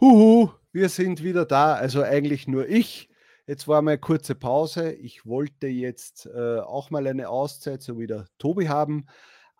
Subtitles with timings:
[0.00, 1.74] Huhu, wir sind wieder da.
[1.74, 3.10] Also eigentlich nur ich.
[3.46, 4.92] Jetzt war mal eine kurze Pause.
[4.92, 9.04] Ich wollte jetzt äh, auch mal eine Auszeit, so wie der Tobi haben.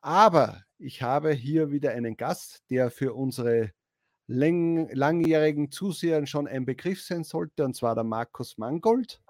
[0.01, 3.73] Aber ich habe hier wieder einen Gast, der für unsere
[4.29, 9.21] lang langjährigen Zuseher schon ein Begriff sein sollte, und zwar der Markus Mangold.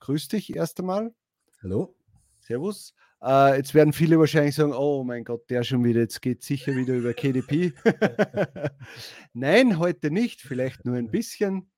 [0.00, 1.14] Grüß dich erst einmal.
[1.62, 1.94] Hallo.
[2.40, 2.92] Servus.
[3.20, 6.76] Uh, jetzt werden viele wahrscheinlich sagen, oh mein Gott, der schon wieder, jetzt geht sicher
[6.76, 7.72] wieder über KDP.
[9.32, 11.68] Nein, heute nicht, vielleicht nur ein bisschen.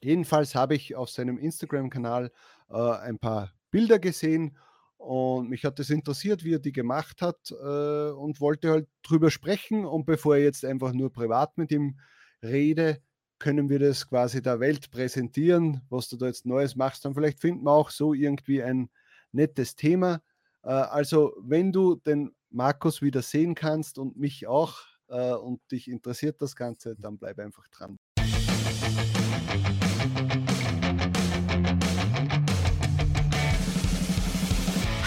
[0.00, 2.32] Jedenfalls habe ich auf seinem Instagram-Kanal
[2.70, 4.56] uh, ein paar Bilder gesehen
[4.96, 9.30] und mich hat das interessiert, wie er die gemacht hat uh, und wollte halt drüber
[9.30, 9.84] sprechen.
[9.84, 11.98] Und bevor ich jetzt einfach nur privat mit ihm
[12.42, 13.02] rede,
[13.38, 17.04] können wir das quasi der Welt präsentieren, was du da jetzt Neues machst.
[17.04, 18.88] Dann vielleicht finden wir auch so irgendwie ein
[19.32, 20.22] nettes Thema
[20.62, 26.40] also, wenn du den Markus wieder sehen kannst und mich auch äh, und dich interessiert
[26.40, 27.98] das Ganze, dann bleib einfach dran.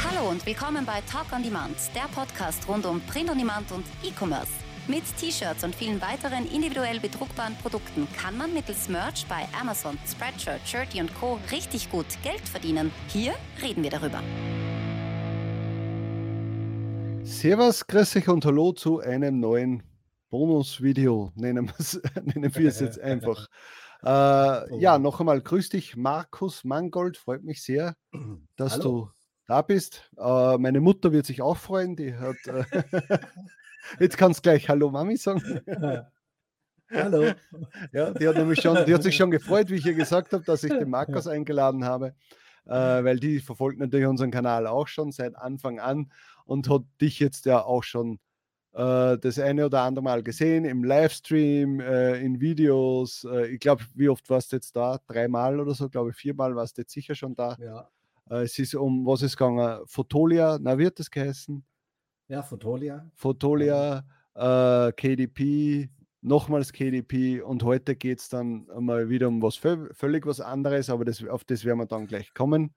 [0.03, 3.85] Hallo und willkommen bei Talk on Demand, der Podcast rund um Print on Demand und
[4.03, 4.51] E-Commerce.
[4.87, 10.61] Mit T-Shirts und vielen weiteren individuell bedruckbaren Produkten kann man mittels Merch bei Amazon, Spreadshirt,
[10.67, 11.39] Shirty und Co.
[11.51, 12.91] richtig gut Geld verdienen.
[13.07, 14.21] Hier reden wir darüber.
[17.25, 19.81] Servus, grüß euch und hallo zu einem neuen
[20.29, 21.71] Bonusvideo, nennen,
[22.23, 23.47] nennen wir es jetzt einfach.
[24.03, 27.17] Äh, ja, noch einmal grüß dich, Markus Mangold.
[27.17, 27.95] Freut mich sehr,
[28.55, 28.83] dass hallo.
[28.83, 29.09] du
[29.47, 30.11] da bist.
[30.15, 31.95] Äh, meine Mutter wird sich auch freuen.
[31.95, 32.35] Die hat.
[32.45, 32.65] Äh,
[33.99, 35.41] jetzt kannst du gleich Hallo Mami sagen.
[36.91, 37.31] Hallo.
[37.93, 40.43] Ja, die hat nämlich schon, die hat sich schon gefreut, wie ich ihr gesagt habe,
[40.43, 42.13] dass ich den Markus eingeladen habe,
[42.65, 46.11] äh, weil die verfolgt natürlich unseren Kanal auch schon seit Anfang an
[46.45, 48.19] und hat dich jetzt ja auch schon
[48.73, 53.25] äh, das eine oder andere Mal gesehen im Livestream, äh, in Videos.
[53.29, 54.99] Äh, ich glaube, wie oft warst du jetzt da?
[55.07, 57.57] Dreimal oder so, glaube ich, viermal warst du jetzt sicher schon da.
[57.59, 57.89] Ja.
[58.29, 59.81] Äh, es ist um, was ist gegangen?
[59.85, 61.63] Fotolia, na, wird das geheißen?
[62.27, 63.09] Ja, Fotolia.
[63.13, 65.89] Fotolia, äh, KDP,
[66.21, 71.05] nochmals KDP und heute geht es dann mal wieder um was völlig was anderes, aber
[71.05, 72.73] das, auf das werden wir dann gleich kommen.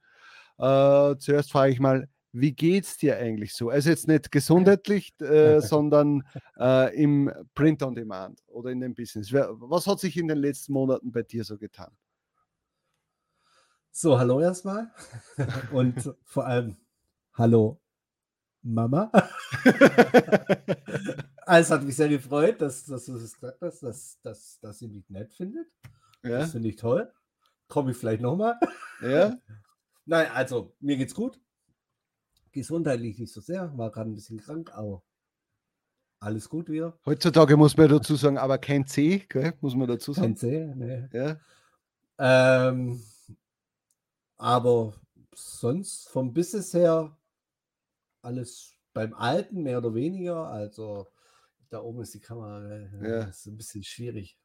[0.58, 3.70] Äh, zuerst frage ich mal, wie geht es dir eigentlich so?
[3.70, 6.22] Also jetzt nicht gesundheitlich, äh, sondern
[6.58, 9.32] äh, im Print on Demand oder in dem Business.
[9.32, 11.90] Was hat sich in den letzten Monaten bei dir so getan?
[13.90, 14.92] So, hallo erstmal
[15.72, 16.76] und vor allem
[17.34, 17.80] hallo
[18.62, 19.10] Mama.
[21.46, 24.88] also hat mich sehr gefreut, dass, dass du es gesagt hast, dass, dass, dass sie
[24.88, 25.66] mich nett findet.
[26.22, 26.40] Ja.
[26.40, 27.10] Das finde ich toll.
[27.66, 28.58] Komme ich vielleicht nochmal.
[29.00, 29.36] Ja.
[30.04, 31.40] Nein, also mir geht's gut
[32.58, 35.02] gesundheitlich nicht so sehr, war gerade ein bisschen krank, aber
[36.20, 36.98] alles gut wieder.
[37.06, 39.54] Heutzutage muss man dazu sagen, aber kein C, gell?
[39.60, 40.34] muss man dazu sagen.
[40.34, 41.08] Kein C, ne.
[41.12, 42.68] Ja.
[42.68, 43.00] Ähm,
[44.36, 44.94] aber
[45.34, 47.16] sonst vom Business her
[48.22, 50.48] alles beim Alten mehr oder weniger.
[50.48, 51.06] Also
[51.68, 53.22] da oben ist die Kamera, äh, ja.
[53.24, 54.36] ist ein bisschen schwierig.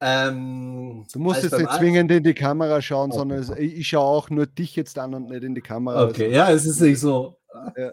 [0.00, 3.18] Ähm, du musst jetzt nicht zwingend in die Kamera schauen, okay.
[3.18, 6.04] sondern ich schaue auch nur dich jetzt an und nicht in die Kamera.
[6.04, 6.36] Okay, also.
[6.36, 7.36] ja, es ist nicht so.
[7.76, 7.92] Ja.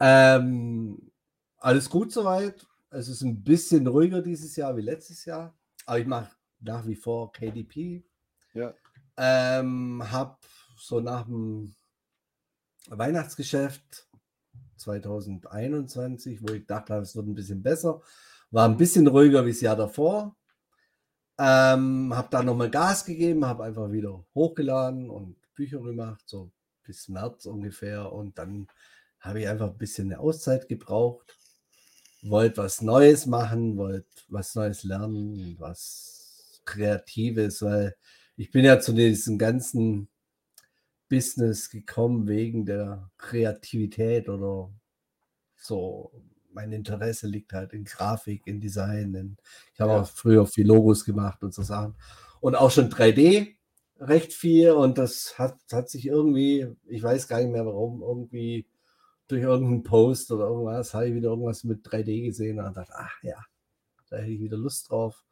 [0.38, 1.10] ähm,
[1.58, 2.64] alles gut soweit.
[2.90, 6.30] Es ist ein bisschen ruhiger dieses Jahr wie letztes Jahr, aber ich mache
[6.60, 8.04] nach wie vor KDP.
[8.54, 8.72] Ja.
[9.16, 10.44] Ähm, hab
[10.78, 11.74] so nach dem
[12.88, 14.06] Weihnachtsgeschäft
[14.76, 18.00] 2021, wo ich dachte, es wird ein bisschen besser,
[18.50, 20.36] war ein bisschen ruhiger wie das Jahr davor.
[21.38, 26.50] Ähm, habe da nochmal Gas gegeben, habe einfach wieder hochgeladen und Bücher gemacht, so
[26.82, 28.12] bis März ungefähr.
[28.12, 28.68] Und dann
[29.20, 31.36] habe ich einfach ein bisschen eine Auszeit gebraucht.
[32.22, 37.96] Wollte was Neues machen, wollte was Neues lernen, was Kreatives, weil
[38.36, 40.08] ich bin ja zu diesem ganzen
[41.08, 44.70] Business gekommen wegen der Kreativität oder
[45.56, 46.12] so
[46.56, 49.14] mein Interesse liegt halt in Grafik, in Design.
[49.14, 49.36] In,
[49.74, 50.00] ich habe ja.
[50.00, 51.94] auch früher viel Logos gemacht und so Sachen.
[52.40, 53.54] Und auch schon 3D
[54.00, 54.72] recht viel.
[54.72, 58.66] Und das hat, hat sich irgendwie, ich weiß gar nicht mehr warum, irgendwie
[59.28, 63.22] durch irgendeinen Post oder irgendwas, habe ich wieder irgendwas mit 3D gesehen und dachte, ach
[63.22, 63.36] ja,
[64.08, 65.24] da hätte ich wieder Lust drauf.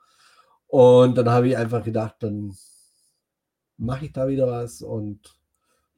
[0.66, 2.54] Und dann habe ich einfach gedacht, dann
[3.78, 5.20] mache ich da wieder was und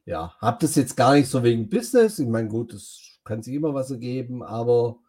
[0.05, 2.19] ja, habe das jetzt gar nicht so wegen Business.
[2.19, 4.99] Ich meine, gut, es kann sich immer was ergeben, aber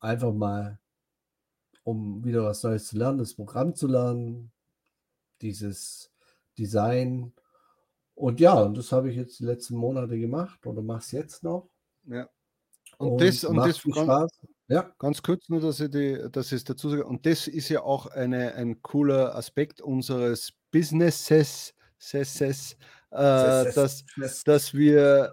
[0.00, 0.78] einfach mal,
[1.84, 4.50] um wieder was Neues zu lernen, das Programm zu lernen,
[5.40, 6.10] dieses
[6.58, 7.32] Design.
[8.14, 11.42] Und ja, und das habe ich jetzt die letzten Monate gemacht oder mache es jetzt
[11.42, 11.70] noch.
[12.06, 12.28] Ja.
[12.98, 14.30] Und, und das, und das Spaß.
[14.68, 14.94] Ja.
[14.98, 17.06] Ganz kurz nur, dass ich, die, dass ich es dazu sage.
[17.06, 24.04] Und das ist ja auch eine, ein cooler Aspekt unseres Businesses, ses, äh, dass,
[24.44, 25.32] dass wir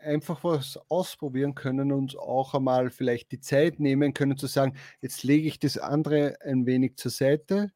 [0.00, 5.22] einfach was ausprobieren können und auch einmal vielleicht die Zeit nehmen können zu sagen, jetzt
[5.22, 7.72] lege ich das andere ein wenig zur Seite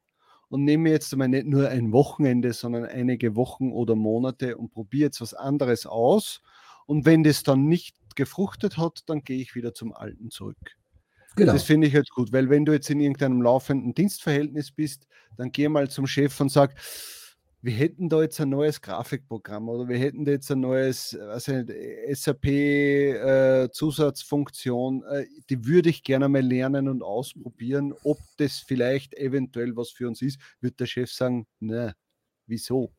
[0.48, 5.06] und nehme jetzt einmal nicht nur ein Wochenende, sondern einige Wochen oder Monate und probiere
[5.06, 6.42] jetzt was anderes aus.
[6.86, 10.76] Und wenn das dann nicht gefruchtet hat, dann gehe ich wieder zum Alten zurück.
[11.36, 11.52] Genau.
[11.52, 15.50] Das finde ich jetzt gut, weil wenn du jetzt in irgendeinem laufenden Dienstverhältnis bist, dann
[15.50, 16.74] geh mal zum Chef und sag,
[17.64, 21.62] wir hätten da jetzt ein neues Grafikprogramm oder wir hätten da jetzt ein neues also
[22.12, 29.74] SAP-Zusatzfunktion, äh, äh, die würde ich gerne mal lernen und ausprobieren, ob das vielleicht eventuell
[29.76, 31.94] was für uns ist, wird der Chef sagen, ne,
[32.46, 32.92] wieso?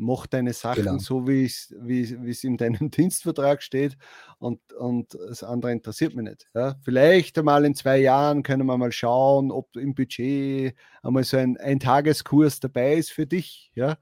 [0.00, 0.98] Mach deine Sachen genau.
[0.98, 3.96] so, wie es wie, in deinem Dienstvertrag steht
[4.38, 6.48] und, und das andere interessiert mich nicht.
[6.54, 6.76] Ja?
[6.82, 11.56] Vielleicht einmal in zwei Jahren können wir mal schauen, ob im Budget einmal so ein,
[11.58, 13.70] ein Tageskurs dabei ist für dich.
[13.74, 13.98] Ja?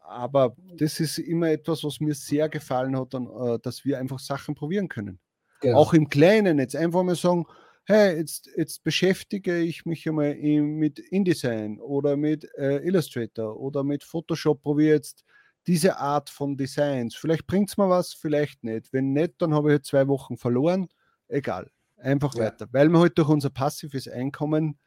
[0.00, 4.18] Aber das ist immer etwas, was mir sehr gefallen hat, dann, äh, dass wir einfach
[4.18, 5.18] Sachen probieren können.
[5.62, 5.78] Genau.
[5.78, 7.46] Auch im Kleinen jetzt einfach mal sagen,
[7.86, 14.02] hey, jetzt, jetzt beschäftige ich mich einmal mit InDesign oder mit äh, Illustrator oder mit
[14.02, 15.24] Photoshop, probiere jetzt
[15.66, 17.14] diese Art von Designs.
[17.14, 18.92] Vielleicht bringt es mir was, vielleicht nicht.
[18.92, 20.88] Wenn nicht, dann habe ich halt zwei Wochen verloren.
[21.28, 21.70] Egal.
[21.96, 22.44] Einfach ja.
[22.44, 22.68] weiter.
[22.72, 24.78] Weil wir halt durch unser passives Einkommen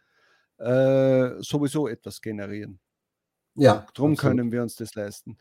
[0.58, 2.80] äh, sowieso etwas generieren.
[3.56, 3.86] Ja.
[3.94, 5.38] Darum können wir uns das leisten.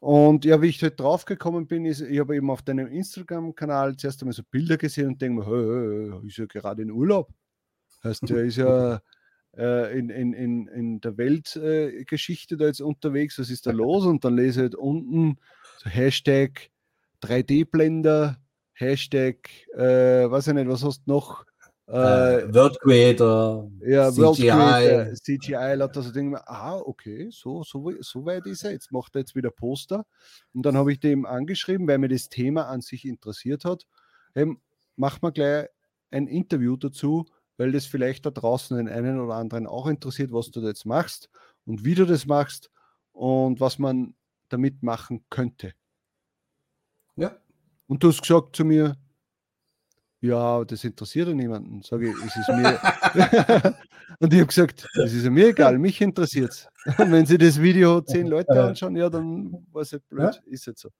[0.00, 4.22] Und ja, wie ich halt draufgekommen bin, ist, ich habe eben auf deinem Instagram-Kanal zuerst
[4.22, 7.32] einmal so Bilder gesehen und denke mir, hey, ist ja gerade in Urlaub.
[8.04, 9.00] Heißt, der ist ja
[9.56, 14.06] äh, in, in, in, in der Weltgeschichte da jetzt unterwegs, was ist da los?
[14.06, 15.38] Und dann lese ich halt unten
[15.78, 16.70] so Hashtag
[17.22, 18.38] 3D-Blender,
[18.74, 21.44] Hashtag, äh, weiß ich nicht, was hast du noch?
[21.88, 24.20] Äh, World Creator, ja, CGI.
[24.20, 26.46] World Creator, CGI, lauter so Dinge.
[26.46, 28.72] Ah, okay, so, so, so weit ist er.
[28.72, 30.04] Jetzt macht er jetzt wieder Poster.
[30.52, 33.86] Und dann habe ich dem angeschrieben, weil mir das Thema an sich interessiert hat.
[34.34, 34.54] Hey,
[34.96, 35.68] mach mal gleich
[36.10, 37.24] ein Interview dazu,
[37.56, 40.84] weil das vielleicht da draußen den einen oder anderen auch interessiert, was du da jetzt
[40.84, 41.30] machst
[41.64, 42.70] und wie du das machst
[43.12, 44.14] und was man
[44.50, 45.72] damit machen könnte.
[47.16, 47.34] Ja.
[47.86, 48.94] Und du hast gesagt zu mir,
[50.20, 51.82] ja, das interessiert ja niemanden.
[51.82, 52.80] Sage ich, es ist mir.
[54.18, 56.68] und ich habe gesagt, das ist ja mir egal, mich interessiert es.
[56.98, 60.52] wenn sie das Video zehn Leute anschauen, ja, dann war es halt blöd, ja.
[60.52, 60.90] ist jetzt so.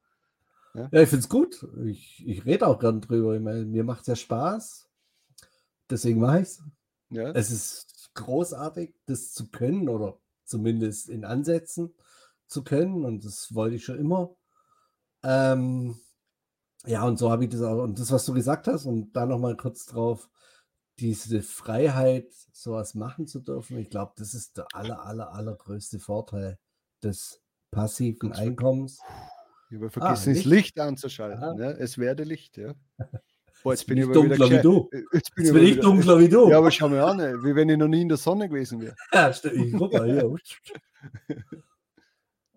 [0.75, 1.67] Ja, ja ich finde es gut.
[1.85, 3.35] Ich, ich rede auch gern drüber.
[3.35, 4.89] Ich meine, mir macht es ja Spaß.
[5.91, 6.63] Deswegen mache ich es.
[7.11, 7.31] Ja.
[7.31, 11.95] Es ist großartig, das zu können oder zumindest in Ansätzen
[12.47, 13.05] zu können.
[13.05, 14.37] Und das wollte ich schon immer.
[15.25, 15.99] Ähm,
[16.89, 17.83] ja, und so habe ich das auch.
[17.83, 20.29] Und das, was du gesagt hast, und da nochmal kurz drauf,
[20.99, 26.59] diese Freiheit, sowas machen zu dürfen, ich glaube, das ist der aller, aller, allergrößte Vorteil
[27.03, 27.41] des
[27.71, 29.01] passiven Einkommens.
[29.71, 31.41] Aber ah, vergessen, ah, das Licht anzuschalten.
[31.43, 31.55] Ja.
[31.55, 31.77] Ne?
[31.79, 32.75] Es werde Licht, ja.
[33.63, 34.89] Boah, jetzt bin ich dunkler wie du.
[35.13, 36.49] Jetzt bin, jetzt bin ich, wieder, dunkler wie du.
[36.49, 38.95] Ja, aber schau mir an, wie wenn ich noch nie in der Sonne gewesen wäre.
[39.13, 40.35] Ja, ich guck mal hier.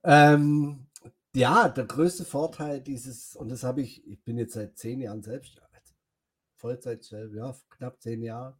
[0.03, 0.87] ähm,
[1.33, 5.23] ja, der größte Vorteil dieses, und das habe ich, ich bin jetzt seit zehn Jahren
[5.23, 5.61] selbst,
[6.61, 8.55] Vollzeit, ja, knapp zehn Jahre.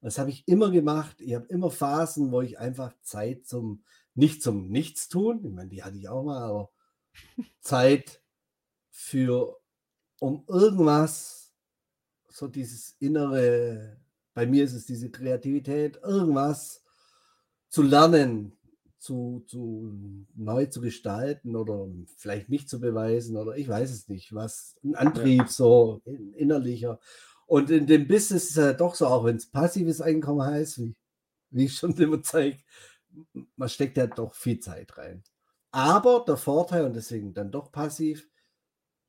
[0.00, 1.20] Das habe ich immer gemacht.
[1.20, 3.84] Ich habe immer Phasen, wo ich einfach Zeit zum,
[4.14, 6.70] nicht zum Nichtstun, ich meine, die hatte ich auch mal, aber
[7.60, 8.22] Zeit
[8.90, 9.60] für,
[10.20, 11.52] um irgendwas,
[12.28, 13.98] so dieses innere,
[14.32, 16.82] bei mir ist es diese Kreativität, irgendwas
[17.68, 18.56] zu lernen,
[19.04, 19.92] zu, zu
[20.34, 24.94] neu zu gestalten oder vielleicht nicht zu beweisen oder ich weiß es nicht, was ein
[24.94, 25.46] Antrieb ja.
[25.46, 26.98] so innerlicher.
[27.46, 30.78] Und in dem Business ist es ja doch so, auch wenn es passives Einkommen heißt,
[30.78, 30.96] wie,
[31.50, 32.58] wie ich schon immer zeige,
[33.56, 35.22] man steckt ja doch viel Zeit rein.
[35.70, 38.26] Aber der Vorteil, und deswegen dann doch passiv,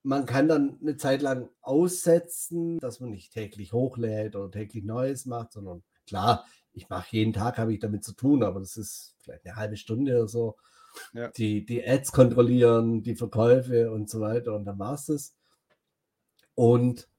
[0.03, 5.25] man kann dann eine Zeit lang aussetzen, dass man nicht täglich hochlädt oder täglich Neues
[5.25, 9.15] macht, sondern klar, ich mache jeden Tag, habe ich damit zu tun, aber das ist
[9.19, 10.55] vielleicht eine halbe Stunde oder so.
[11.13, 11.29] Ja.
[11.29, 15.35] Die, die Ads kontrollieren, die Verkäufe und so weiter und dann war es das.
[16.53, 17.09] Und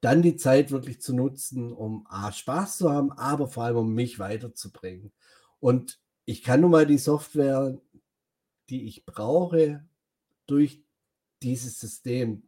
[0.00, 3.94] dann die Zeit wirklich zu nutzen, um A, Spaß zu haben, aber vor allem um
[3.94, 5.12] mich weiterzubringen.
[5.60, 7.78] Und ich kann nun mal die Software,
[8.68, 9.84] die ich brauche,
[10.46, 10.82] durch
[11.42, 12.44] dieses System,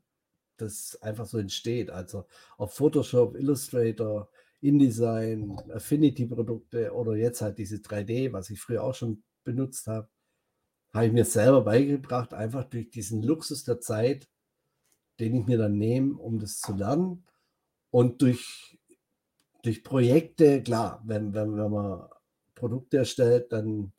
[0.57, 1.91] das einfach so entsteht.
[1.91, 2.27] Also
[2.57, 4.31] auf Photoshop, Illustrator,
[4.63, 10.09] InDesign, Affinity-Produkte oder jetzt halt diese 3D, was ich früher auch schon benutzt habe,
[10.95, 14.29] habe ich mir selber beigebracht, einfach durch diesen Luxus der Zeit,
[15.21, 17.25] den ich mir dann nehme, um das zu lernen
[17.91, 18.79] und durch
[19.63, 22.09] durch Projekte, klar, wenn, wenn, wenn man
[22.55, 23.93] Produkte erstellt, dann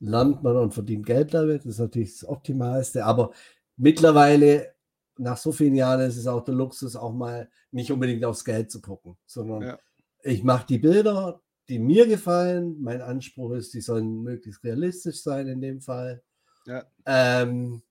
[0.00, 1.64] lernt man und verdient Geld damit.
[1.64, 3.04] Das ist natürlich das Optimalste.
[3.04, 3.32] Aber
[3.76, 4.74] mittlerweile,
[5.18, 8.70] nach so vielen Jahren, ist es auch der Luxus, auch mal nicht unbedingt aufs Geld
[8.70, 9.78] zu gucken, sondern Ja.
[10.22, 12.80] Ich mache die Bilder, die mir gefallen.
[12.80, 16.22] Mein Anspruch ist, die sollen möglichst realistisch sein in dem Fall.
[16.66, 16.84] Ja.
[17.06, 17.82] Ähm,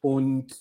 [0.00, 0.58] und,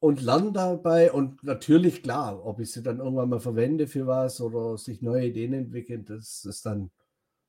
[0.00, 1.12] und lerne dabei.
[1.12, 5.26] Und natürlich, klar, ob ich sie dann irgendwann mal verwende für was oder sich neue
[5.26, 6.90] Ideen entwickeln, das ist dann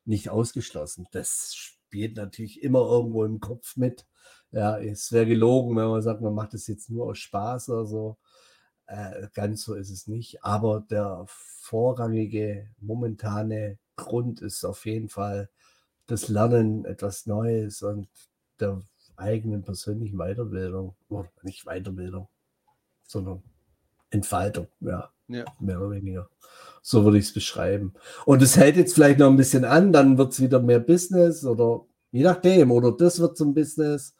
[0.05, 1.07] nicht ausgeschlossen.
[1.11, 4.05] Das spielt natürlich immer irgendwo im Kopf mit.
[4.51, 7.85] Ja, es wäre gelogen, wenn man sagt, man macht das jetzt nur aus Spaß oder
[7.85, 8.17] so.
[8.87, 10.43] Äh, ganz so ist es nicht.
[10.43, 15.49] Aber der vorrangige, momentane Grund ist auf jeden Fall
[16.07, 18.07] das Lernen, etwas Neues und
[18.59, 18.81] der
[19.15, 20.95] eigenen persönlichen Weiterbildung.
[21.09, 22.27] Oder nicht Weiterbildung,
[23.07, 23.43] sondern
[24.09, 25.45] Entfaltung, ja, Ja.
[25.59, 26.29] mehr oder weniger.
[26.81, 27.93] So würde ich es beschreiben.
[28.25, 31.45] Und es hält jetzt vielleicht noch ein bisschen an, dann wird es wieder mehr Business
[31.45, 34.15] oder je nachdem, oder das wird zum Business.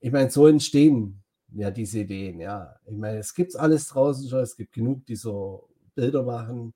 [0.00, 1.23] Ich meine, so entstehen
[1.54, 2.76] ja diese Ideen, ja.
[2.86, 6.74] Ich meine, es gibt alles draußen schon, es gibt genug, die so Bilder machen,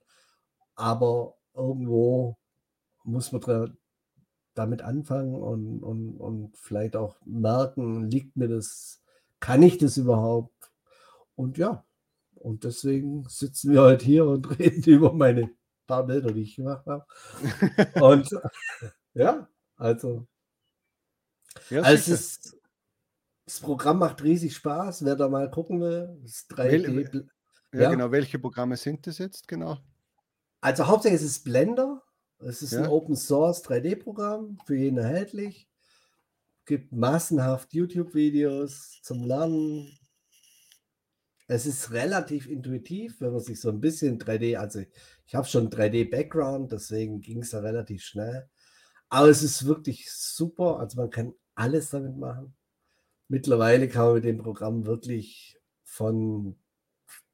[0.75, 2.37] aber irgendwo
[3.04, 3.76] muss man
[4.54, 9.02] damit anfangen und, und, und vielleicht auch merken, liegt mir das,
[9.40, 10.73] kann ich das überhaupt?
[11.37, 11.85] Und ja,
[12.35, 15.50] und deswegen sitzen wir heute hier und reden über meine
[15.87, 17.06] paar Bilder, die ich gemacht habe.
[18.00, 18.28] Und
[19.14, 20.26] ja, also,
[21.70, 22.57] Ja, also es ist,
[23.49, 26.19] das Programm macht riesig Spaß, wer da mal gucken will.
[26.23, 27.28] Das 3D, Wel-
[27.73, 27.90] ja, ja.
[27.90, 28.11] genau.
[28.11, 29.78] Welche Programme sind das jetzt genau?
[30.61, 32.02] Also hauptsächlich ist es Blender.
[32.40, 32.90] Es ist ein Ja.
[32.90, 35.67] Open Source 3D-Programm für jeden erhältlich.
[36.67, 39.99] Gibt massenhaft YouTube-Videos zum Lernen.
[41.47, 44.88] Es ist relativ intuitiv, wenn man sich so ein bisschen 3D, also ich,
[45.26, 48.47] ich habe schon 3D-Background, deswegen ging es da relativ schnell.
[49.09, 50.78] Aber es ist wirklich super.
[50.81, 52.55] Also man kann alles damit machen.
[53.28, 56.56] Mittlerweile kann man mit dem Programm wirklich von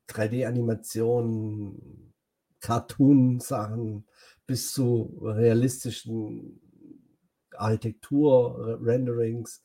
[0.08, 2.12] 3D-Animationen,
[2.60, 4.06] Cartoon-Sachen
[4.46, 6.60] bis zu realistischen
[7.52, 9.62] Architektur-Renderings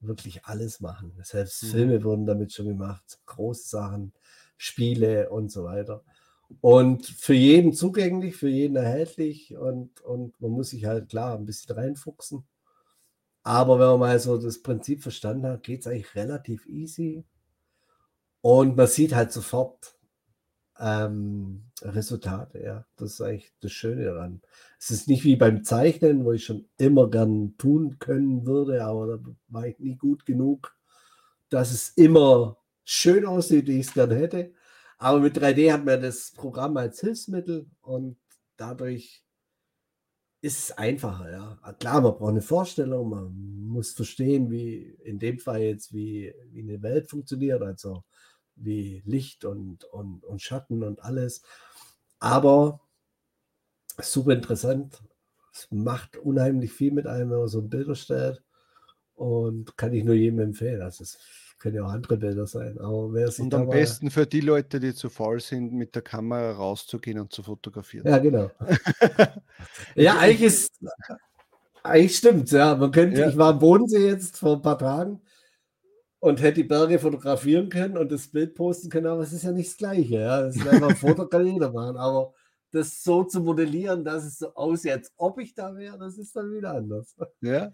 [0.00, 1.12] wirklich alles machen.
[1.22, 1.68] Selbst Mhm.
[1.68, 4.12] Filme wurden damit schon gemacht, große Sachen,
[4.56, 6.04] Spiele und so weiter.
[6.60, 11.46] Und für jeden zugänglich, für jeden erhältlich und, und man muss sich halt klar ein
[11.46, 12.44] bisschen reinfuchsen.
[13.44, 17.24] Aber wenn man mal so das Prinzip verstanden hat, geht es eigentlich relativ easy.
[18.40, 19.96] Und man sieht halt sofort
[20.78, 22.86] ähm, Resultate, ja.
[22.96, 24.42] Das ist eigentlich das Schöne daran.
[24.78, 29.06] Es ist nicht wie beim Zeichnen, wo ich schon immer gern tun können würde, aber
[29.06, 30.76] da war ich nie gut genug,
[31.50, 34.52] dass es immer schön aussieht, wie ich es gerne hätte.
[34.98, 38.16] Aber mit 3D hat man das Programm als Hilfsmittel und
[38.56, 39.23] dadurch
[40.44, 41.58] ist einfacher, ja.
[41.62, 43.32] Ah, Klar, man braucht eine Vorstellung, man
[43.66, 48.04] muss verstehen, wie in dem Fall jetzt, wie, wie eine Welt funktioniert, also
[48.54, 51.42] wie Licht und, und, und Schatten und alles.
[52.18, 52.80] Aber
[53.98, 55.02] super interessant.
[55.50, 58.42] Es macht unheimlich viel mit einem, wenn man so Bilder stellt.
[59.14, 60.82] Und kann ich nur jedem empfehlen.
[60.82, 61.16] Also es
[61.64, 62.78] können ja auch andere Bilder sein.
[62.78, 66.02] Aber wer sich Und am besten für die Leute, die zu faul sind, mit der
[66.02, 68.06] Kamera rauszugehen und zu fotografieren.
[68.06, 68.50] Ja, genau.
[69.94, 70.72] ja, eigentlich ist.
[71.82, 72.76] Eigentlich stimmt's, ja.
[72.76, 73.28] Man könnte, Ja.
[73.30, 75.22] ich war am Bodensee jetzt vor ein paar Tagen
[76.18, 79.52] und hätte die Berge fotografieren können und das Bild posten können, aber es ist ja
[79.52, 80.16] nicht das Gleiche.
[80.20, 80.42] Ja.
[80.42, 81.96] Das ist einfach ein Foto, kann jeder machen.
[81.96, 82.34] Aber
[82.72, 86.36] das so zu modellieren, dass es so aussieht, als ob ich da wäre, das ist
[86.36, 87.16] dann wieder anders.
[87.40, 87.72] Ja.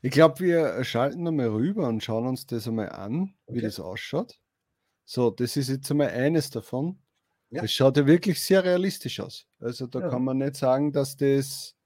[0.00, 3.60] Ich glaube, wir schalten nochmal rüber und schauen uns das einmal an, wie Okay.
[3.62, 4.40] das ausschaut.
[5.04, 6.98] So, das ist jetzt einmal eines davon.
[7.50, 7.62] Ja.
[7.64, 9.46] Es schaut ja wirklich sehr realistisch aus.
[9.60, 10.08] Also da Ja.
[10.08, 11.76] kann man nicht sagen, dass das.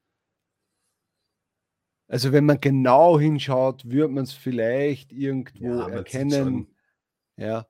[2.09, 6.69] Also wenn man genau hinschaut, wird man es vielleicht irgendwo Ja, erkennen.
[7.37, 7.67] Ja.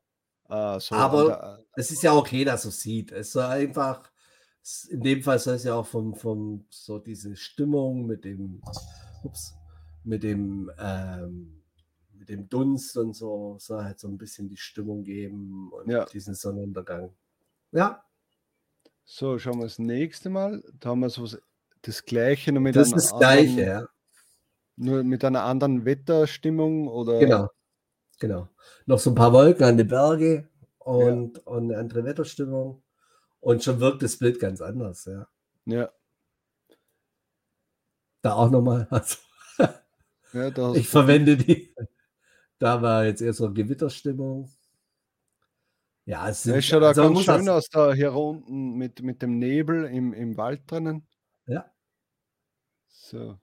[0.51, 3.13] äh, so Aber Es ist ja okay, dass es sieht.
[3.13, 4.13] Es soll einfach,
[4.91, 8.61] in dem Fall soll es ja auch vom, vom so diese Stimmung mit dem,
[9.25, 9.56] ups,
[10.07, 11.63] mit dem, ähm,
[12.13, 16.05] mit dem Dunst und so, soll halt so ein bisschen die Stimmung geben und Ja.
[16.07, 17.15] diesen Sonnenuntergang.
[17.73, 18.05] Ja,
[19.05, 20.63] So, schauen wir das nächste Mal.
[20.81, 21.27] Da haben wir so
[21.83, 23.89] das gleiche, nur mit das einer ist das Gleiche, anderen, ja.
[24.77, 27.49] nur mit einer anderen Wetterstimmung oder Genau.
[28.21, 28.49] Genau.
[28.87, 30.49] Noch so ein paar Wolken an den Berge
[30.79, 32.83] und, und eine andere Wetterstimmung.
[33.41, 35.29] Und schon wirkt das Bild ganz anders, ja.
[35.67, 35.91] ja,
[38.23, 38.87] Da auch nochmal.
[38.91, 39.17] Also,
[40.37, 41.75] ja, Ich verwende die.
[42.59, 44.51] Da war jetzt eher so Gewitterstimmung.
[46.07, 49.39] Ja, es sind, schaut auch also ganz schön aus da hier unten mit, mit dem
[49.39, 51.07] Nebel im, im Wald drinnen.
[51.47, 51.71] Ja,
[52.89, 53.41] So.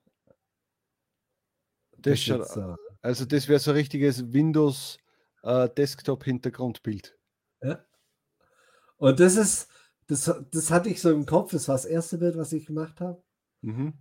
[1.98, 2.58] Das das schaut, jetzt,
[3.02, 4.98] also das wäre so ein richtiges Windows
[5.42, 7.18] äh, Desktop-Hintergrundbild.
[7.62, 7.84] Ja.
[8.96, 9.68] Und das ist,
[10.06, 13.00] das, das hatte ich so im Kopf, das war das erste Bild, was ich gemacht
[13.00, 13.22] habe.
[13.60, 13.94] Mhm.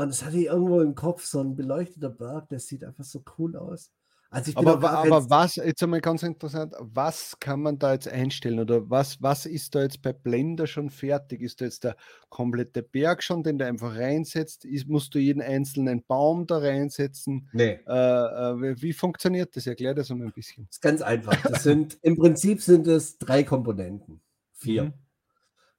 [0.00, 3.22] Und das hatte ich irgendwo im Kopf, so ein beleuchteter Berg, das sieht einfach so
[3.38, 3.90] cool aus.
[4.32, 8.88] Also Aber, aber was, jetzt einmal ganz interessant, was kann man da jetzt einstellen oder
[8.88, 11.42] was, was ist da jetzt bei Blender schon fertig?
[11.42, 11.96] Ist da jetzt der
[12.28, 14.64] komplette Berg schon, den du einfach reinsetzt?
[14.64, 17.48] Ist, musst du jeden einzelnen Baum da reinsetzen?
[17.52, 19.66] nee, Äh, äh, wie- funktioniert das?
[19.66, 20.68] Erklär das einmal ein bisschen.
[20.70, 21.34] ist ganz einfach.
[21.42, 24.20] Das sind, im Prinzip sind es drei Komponenten.
[24.52, 24.84] Vier.
[24.84, 24.92] Mhm.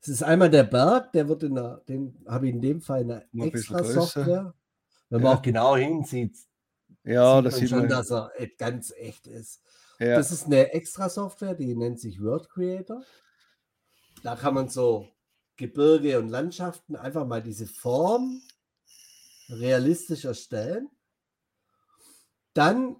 [0.01, 3.01] Es ist einmal der Berg, der wird in der, den habe ich in dem Fall
[3.01, 3.83] in einer extra.
[3.83, 4.53] Software.
[5.09, 5.37] Wenn man Ja.
[5.37, 6.37] auch genau hinsieht,
[7.03, 7.89] Ja, sieht das man sieht schon, man.
[7.89, 9.61] dass er ganz echt ist.
[9.99, 10.15] Ja.
[10.15, 13.03] Das ist eine extra Software, die nennt sich Word Creator.
[14.23, 15.07] Da kann man so
[15.57, 18.41] Gebirge und Landschaften einfach mal diese Form
[19.49, 20.89] realistisch erstellen.
[22.53, 22.95] Dann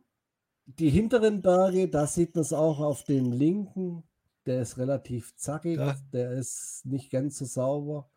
[0.66, 4.04] die hinteren Berge, da sieht man es auch auf dem linken.
[4.46, 5.96] Der ist relativ zackig, Da.
[6.14, 8.10] der ist nicht ganz so sauber.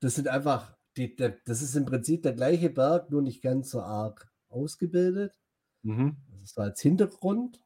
[0.00, 3.70] Das sind einfach, die, der, das ist im Prinzip der gleiche Berg, nur nicht ganz
[3.70, 5.38] so arg ausgebildet.
[5.82, 6.16] Mhm.
[6.30, 7.62] Das ist so als Hintergrund.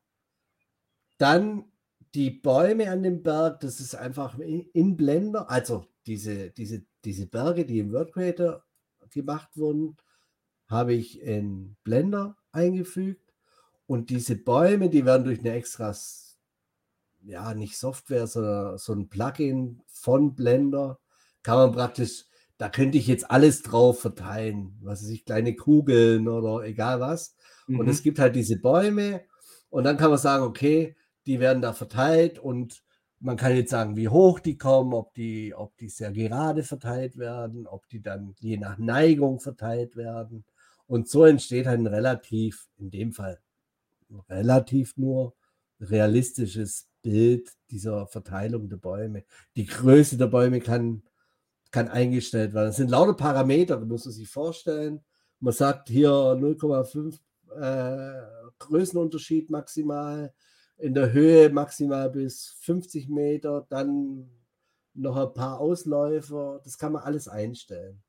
[1.19, 1.65] Dann
[2.15, 7.65] die Bäume an dem Berg, das ist einfach in Blender, also diese, diese, diese Berge,
[7.67, 8.65] die im Word Creator
[9.11, 9.97] gemacht wurden,
[10.69, 13.35] habe ich in Blender eingefügt.
[13.87, 15.95] Und diese Bäume, die werden durch eine extra,
[17.27, 20.99] ja, nicht Software, sondern so ein Plugin von Blender,
[21.43, 22.25] kann man praktisch,
[22.59, 27.37] da könnte ich jetzt alles drauf verteilen, was weiß ich, kleine Kugeln oder egal was.
[27.69, 27.89] Und Mhm.
[27.89, 29.23] es gibt halt diese Bäume
[29.71, 32.83] und dann kann man sagen, okay, die werden da verteilt und
[33.19, 37.17] man kann jetzt sagen, wie hoch die kommen, ob die, ob die sehr gerade verteilt
[37.19, 40.45] werden, ob die dann je nach Neigung verteilt werden.
[40.87, 43.41] Und so entsteht halt ein relativ, in dem Fall
[44.29, 45.35] relativ nur
[45.81, 49.25] realistisches Bild dieser Verteilung der Bäume.
[49.55, 51.05] Die Größe der Bäume kann,
[51.71, 52.67] kann eingestellt werden.
[52.67, 55.05] Das sind lauter Parameter, muss man sich vorstellen.
[55.39, 57.21] Man sagt hier 0,5
[57.55, 60.35] äh, Größenunterschied maximal,
[60.79, 64.29] in der Höhe maximal bis 50 Meter, dann
[64.93, 68.03] noch ein paar Ausläufer, das kann man alles einstellen.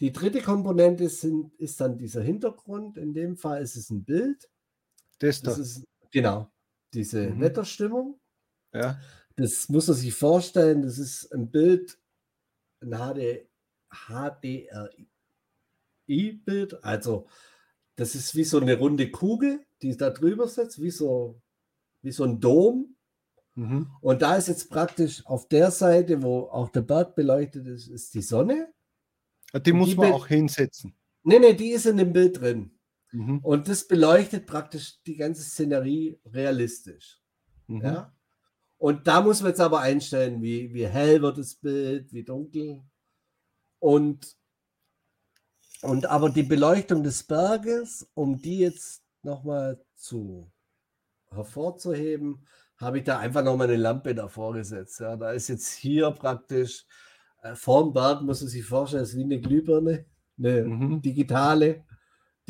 [0.00, 2.98] Die dritte Komponente sind, ist dann dieser Hintergrund.
[2.98, 4.50] In dem Fall ist es ein Bild.
[5.20, 5.50] Das da.
[5.50, 6.50] Das ist genau
[6.94, 7.40] diese Mhm.
[7.40, 8.18] Wetterstimmung.
[8.72, 8.98] Ja.
[9.36, 10.82] Das muss man sich vorstellen.
[10.82, 11.98] Das ist ein Bild,
[12.82, 13.48] ein HD,
[16.06, 16.84] HDRI-Bild.
[16.84, 17.26] Also,
[17.96, 21.40] das ist wie so eine runde Kugel, die da drüber sitzt, wie so,
[22.02, 22.96] wie so ein Dom.
[23.54, 23.90] Mhm.
[24.00, 28.14] Und da ist jetzt praktisch auf der Seite, wo auch der Berg beleuchtet ist, ist
[28.14, 28.72] die Sonne.
[29.54, 30.94] Die Und muss die man Bild- auch hinsetzen.
[31.22, 32.70] Nee, nee, die ist in dem Bild drin.
[33.12, 33.38] Mhm.
[33.38, 37.20] Und das beleuchtet praktisch die ganze Szenerie realistisch.
[37.66, 37.82] Mhm.
[37.82, 38.14] Ja?
[38.78, 42.82] Und da muss man jetzt aber einstellen, wie, wie hell wird das Bild, wie dunkel.
[43.78, 44.36] Und,
[45.82, 50.50] und aber die Beleuchtung des Berges, um die jetzt nochmal zu
[51.30, 52.46] hervorzuheben,
[52.78, 55.00] habe ich da einfach nochmal eine Lampe davor gesetzt.
[55.00, 56.86] Ja, da ist jetzt hier praktisch
[57.42, 60.06] äh, vorm Berg, muss man sich vorstellen, ist wie eine Glühbirne,
[60.38, 61.02] eine Mhm.
[61.02, 61.84] digitale.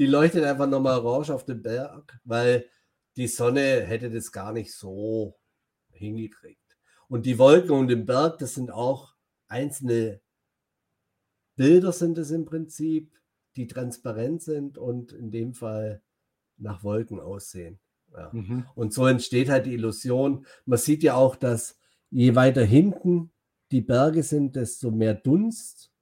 [0.01, 2.65] Die leuchtet einfach nochmal orange auf den Berg, weil
[3.17, 5.39] die Sonne hätte das gar nicht so
[5.91, 6.79] hingekriegt.
[7.07, 9.15] Und die Wolken und den Berg, das sind auch
[9.47, 10.23] einzelne
[11.55, 13.15] Bilder sind es im Prinzip,
[13.57, 16.01] die transparent sind und in dem Fall
[16.57, 17.79] nach Wolken aussehen.
[18.15, 18.31] Ja.
[18.33, 18.65] Mhm.
[18.75, 20.47] Und so entsteht halt die Illusion.
[20.65, 21.77] Man sieht ja auch, dass
[22.09, 23.33] je weiter hinten
[23.71, 25.93] die Berge sind, desto mehr Dunst.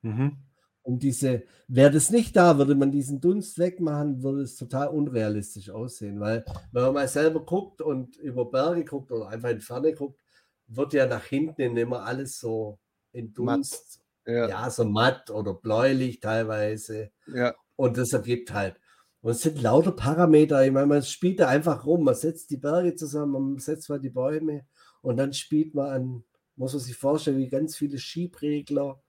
[0.00, 0.38] Mhm.
[0.82, 5.70] Und diese, wäre das nicht da, würde man diesen Dunst wegmachen, würde es total unrealistisch
[5.70, 6.18] aussehen.
[6.20, 9.92] Weil, wenn man mal selber guckt und über Berge guckt oder einfach in die Ferne
[9.94, 10.20] guckt,
[10.66, 12.78] wird ja nach hinten immer alles so
[13.12, 13.32] in.
[13.32, 14.48] Dunst, Ja.
[14.48, 17.10] ja, so matt oder bläulich teilweise.
[17.26, 17.54] ja.
[17.76, 18.76] Und das ergibt halt.
[19.22, 20.64] Und es sind lauter Parameter.
[20.64, 22.04] Ich meine, man spielt da einfach rum.
[22.04, 24.66] Man setzt die Berge zusammen, man setzt mal die Bäume
[25.00, 26.24] und dann spielt man an,
[26.56, 29.00] muss man sich vorstellen, wie ganz viele Schiebregler.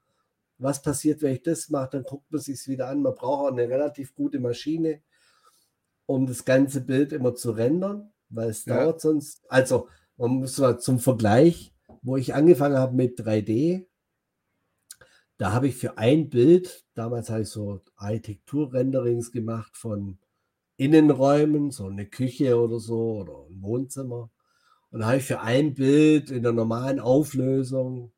[0.58, 1.90] Was passiert, wenn ich das mache?
[1.92, 3.02] Dann guckt man sich wieder an.
[3.02, 5.02] Man braucht auch eine relativ gute Maschine,
[6.06, 8.78] um das ganze Bild immer zu rendern, weil es Ja.
[8.78, 9.42] dauert sonst.
[9.50, 9.88] Also,
[10.18, 13.88] man muss mal zum Vergleich, wo ich angefangen habe mit 3D,
[15.38, 20.20] da habe ich für ein Bild, damals habe ich so Architekturrenderings gemacht von
[20.78, 24.30] Innenräumen, so eine Küche oder so oder ein Wohnzimmer.
[24.92, 28.14] Und da habe ich für ein Bild in der normalen Auflösung,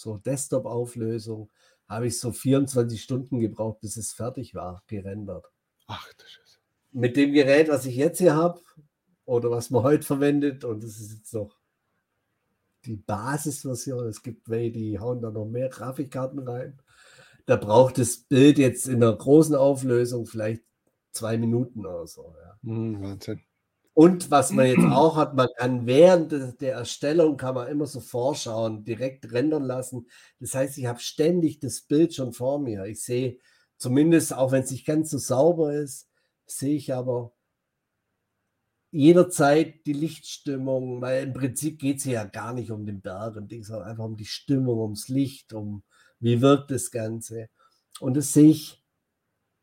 [0.00, 1.50] so Desktop-Auflösung,
[1.88, 5.46] habe ich so 24 Stunden gebraucht, bis es fertig war, gerendert.
[5.86, 6.60] Ach, das ist.
[6.92, 8.60] Mit dem Gerät, was ich jetzt hier habe,
[9.24, 11.58] oder was man heute verwendet, und das ist jetzt noch
[12.84, 14.06] die Basisversion.
[14.06, 16.80] Es gibt welche, die hauen da noch mehr Grafikkarten rein.
[17.44, 20.62] Da braucht das Bild jetzt in einer großen Auflösung vielleicht
[21.12, 22.34] zwei Minuten oder so.
[22.40, 22.58] Ja.
[22.62, 23.40] Mhm, Wahnsinn.
[23.96, 28.00] Und was man jetzt auch hat, man kann während der Erstellung kann man immer so
[28.00, 30.06] vorschauen, direkt rendern lassen.
[30.38, 32.84] Das heißt, ich habe ständig das Bild schon vor mir.
[32.84, 33.38] Ich sehe
[33.78, 36.10] zumindest, auch wenn es nicht ganz so sauber ist,
[36.44, 37.32] sehe ich aber
[38.90, 43.50] jederzeit die Lichtstimmung, weil im Prinzip geht es ja gar nicht um den Berg und
[43.50, 45.82] Ding, sondern einfach um die Stimmung, ums Licht, um
[46.20, 47.48] wie wirkt das Ganze.
[48.00, 48.84] Und das sehe ich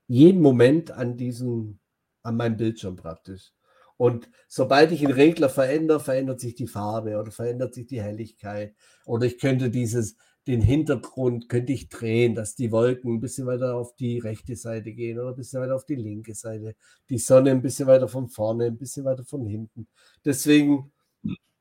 [0.07, 1.79] jeden Moment an diesem,
[2.23, 3.53] an meinem Bildschirm praktisch.
[3.97, 8.75] Und sobald ich einen Regler verändere, verändert sich die Farbe oder verändert sich die Helligkeit.
[9.05, 13.75] Oder ich könnte dieses, den Hintergrund könnte ich drehen, dass die Wolken ein bisschen weiter
[13.75, 16.75] auf die rechte Seite gehen oder ein bisschen weiter auf die linke Seite.
[17.09, 19.87] Die Sonne ein bisschen weiter von vorne, ein bisschen weiter von hinten.
[20.25, 20.91] Deswegen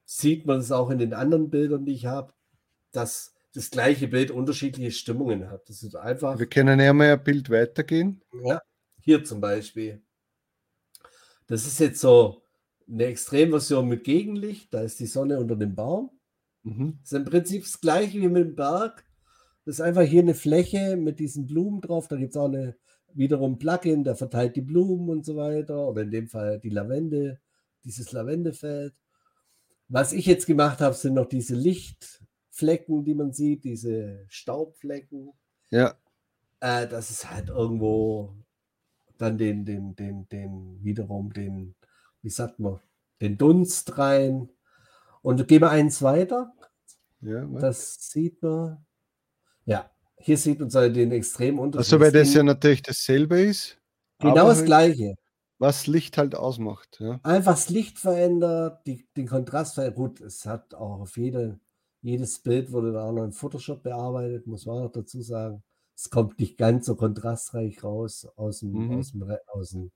[0.05, 2.33] sieht man es auch in den anderen Bildern, die ich habe,
[2.91, 5.69] dass das gleiche Bild unterschiedliche Stimmungen hat.
[5.69, 6.39] Das ist einfach.
[6.39, 8.23] Wir können ja mal ein Bild weitergehen.
[8.45, 8.61] Ja,
[9.01, 10.03] hier zum Beispiel.
[11.53, 12.41] Das ist jetzt so
[12.91, 14.73] eine Extremversion mit Gegenlicht.
[14.73, 16.11] Da ist die Sonne unter dem Baum.
[16.63, 16.97] Mhm.
[17.03, 19.05] Das ist im Prinzip das gleiche wie mit dem Berg.
[19.67, 22.09] Das ist einfach hier eine Fläche mit diesen Blumen drauf.
[22.09, 22.75] Da gibt es auch eine
[23.13, 25.87] wiederum Plugin, der verteilt die Blumen und so weiter.
[25.87, 27.39] Oder in dem Fall die Lavende,
[27.85, 28.95] dieses Lavendefeld.
[29.89, 35.35] Was ich jetzt gemacht habe, sind noch diese Lichtflecken, die man sieht, diese Staubflecken.
[35.69, 35.99] Ja.
[36.61, 38.42] Äh, das ist halt irgendwo
[39.23, 41.75] dann den, den, den, den, wiederum den,
[42.23, 42.81] wie sagt man,
[43.21, 44.49] den Dunst rein.
[45.23, 46.53] Und gehen wir eins weiter.
[47.21, 47.61] ja was?
[47.61, 48.85] Das sieht man.
[49.65, 51.93] Ja, hier sieht man so den extremen Unterschied.
[51.93, 53.79] also, weil das ja natürlich dasselbe ist.
[54.19, 55.15] genau das halt, Gleiche.
[55.59, 56.99] Was Licht halt ausmacht.
[56.99, 57.21] Ja.
[57.23, 59.97] Einfach das Licht verändert, die, den Kontrast verändert.
[59.97, 61.61] Gut, es hat auch auf jede,
[62.01, 65.63] jedes Bild wurde da auch noch in Photoshop bearbeitet, muss man auch dazu sagen.
[66.05, 68.99] Es kommt nicht ganz so kontrastreich raus aus dem, Mhm.
[68.99, 69.93] aus dem, aus dem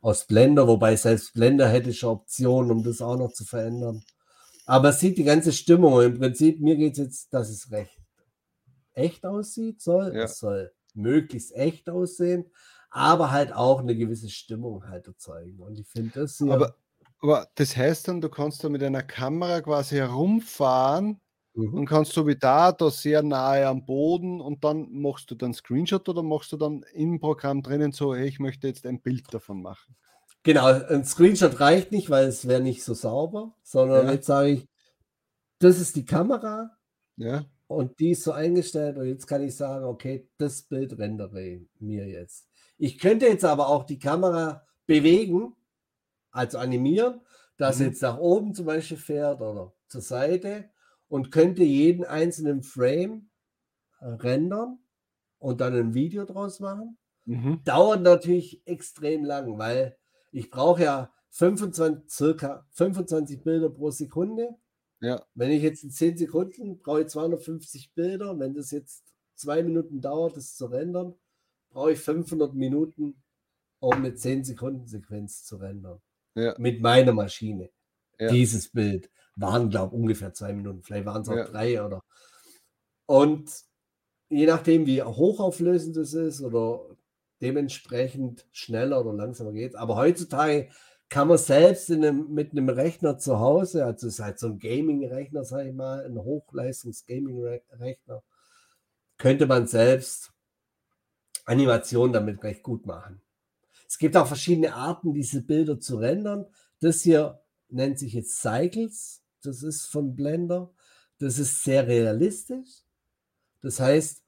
[0.00, 4.02] aus Blender, wobei selbst Blender hätte schon Optionen, um das auch noch zu verändern.
[4.66, 6.02] Aber es sieht die ganze Stimmung.
[6.02, 7.98] Im Prinzip, mir geht es jetzt, dass es recht
[8.94, 10.12] echt aussieht, soll.
[10.14, 10.24] Ja.
[10.24, 12.50] Es soll möglichst echt aussehen,
[12.90, 15.60] aber halt auch eine gewisse Stimmung halt erzeugen.
[15.60, 16.40] Und ich finde das.
[16.42, 16.74] Aber,
[17.20, 21.20] aber das heißt dann, du kannst da mit einer Kamera quasi herumfahren
[21.54, 21.80] Mhm.
[21.80, 25.54] und kannst so wie da, da sehr nahe am Boden und dann machst du dann
[25.54, 29.32] Screenshot oder machst du dann im Programm drinnen so, hey, ich möchte jetzt ein Bild
[29.34, 29.96] davon machen.
[30.42, 34.12] Genau, ein Screenshot reicht nicht, weil es wäre nicht so sauber, sondern Ja.
[34.12, 34.68] jetzt sage ich,
[35.60, 36.70] das ist die Kamera
[37.16, 41.60] Ja, und die ist so eingestellt und jetzt kann ich sagen, okay, das Bild rendere
[41.80, 42.48] mir jetzt.
[42.78, 45.54] Ich könnte jetzt aber auch die Kamera bewegen,
[46.32, 47.20] also animieren,
[47.56, 47.84] dass Mhm.
[47.86, 50.70] jetzt nach oben zum Beispiel fährt oder zur Seite
[51.08, 53.30] und könnte jeden einzelnen Frame
[54.00, 54.78] äh, rendern
[55.38, 57.62] und dann ein Video draus machen mhm.
[57.64, 59.96] dauert natürlich extrem lang, weil
[60.32, 64.50] ich brauche ja 25, circa 25 Bilder pro Sekunde.
[65.00, 68.38] ja, Wenn ich jetzt in 10 Sekunden brauche ich 250 Bilder.
[68.38, 71.14] Wenn das jetzt zwei Minuten dauert, das zu rendern,
[71.70, 73.22] brauche ich 500 Minuten,
[73.80, 76.00] um eine 10 Sekunden Sequenz zu rendern.
[76.36, 77.70] ja, Mit meiner Maschine.
[78.18, 78.30] Ja.
[78.30, 80.82] Dieses Bild waren, glaube ich, ungefähr zwei Minuten.
[80.82, 81.44] Vielleicht waren es auch Ja.
[81.44, 82.02] drei oder.
[83.06, 83.50] Und
[84.28, 86.96] je nachdem, wie hochauflösend es ist oder
[87.42, 89.76] dementsprechend schneller oder langsamer geht.
[89.76, 90.68] Aber heutzutage
[91.08, 94.48] kann man selbst in einem, mit einem Rechner zu Hause, also es ist halt so
[94.48, 98.22] ein Gaming-Rechner, sage ich mal, ein Hochleistungs-Gaming-Rechner,
[99.18, 100.32] könnte man selbst
[101.44, 103.20] Animationen damit recht gut machen.
[103.86, 106.46] Es gibt auch verschiedene Arten, diese Bilder zu rendern.
[106.80, 109.22] Das hier nennt sich jetzt Cycles.
[109.46, 110.72] Das ist von Blender.
[111.18, 112.82] Das ist sehr realistisch.
[113.60, 114.22] Das heißt,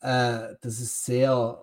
[0.00, 1.62] äh, das ist sehr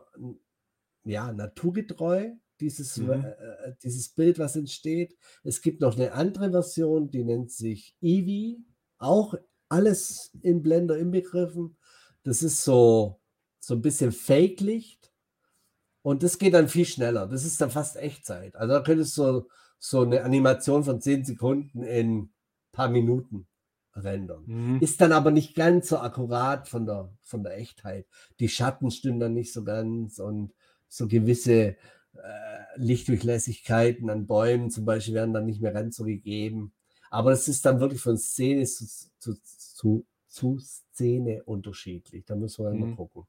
[1.03, 3.11] ja, naturgetreu, dieses, Mhm.
[3.25, 5.17] äh, dieses Bild, was entsteht.
[5.43, 8.59] Es gibt noch eine andere Version, die nennt sich Eevee.
[8.97, 9.33] Auch
[9.69, 11.77] alles in Blender inbegriffen.
[12.23, 13.19] Das ist so,
[13.59, 15.11] so ein bisschen Fake-Licht.
[16.03, 17.27] Und das geht dann viel schneller.
[17.27, 18.55] Das ist dann fast Echtzeit.
[18.55, 19.47] Also da könntest du
[19.79, 22.31] so eine Animation von 10 Sekunden in
[22.71, 23.47] paar Minuten
[23.95, 24.43] rendern.
[24.45, 24.79] mhm.
[24.79, 28.07] Ist dann aber nicht ganz so akkurat von der, von der Echtheit.
[28.39, 30.53] Die Schatten stimmen dann nicht so ganz und
[30.87, 31.75] so gewisse äh,
[32.75, 36.73] Lichtdurchlässigkeiten an Bäumen zum Beispiel werden dann nicht mehr ganz so gegeben.
[37.09, 38.85] Aber es ist dann wirklich von Szene zu,
[39.19, 42.25] zu, zu, zu Szene unterschiedlich.
[42.25, 42.79] Da müssen wir mhm.
[42.79, 43.23] mal gucken.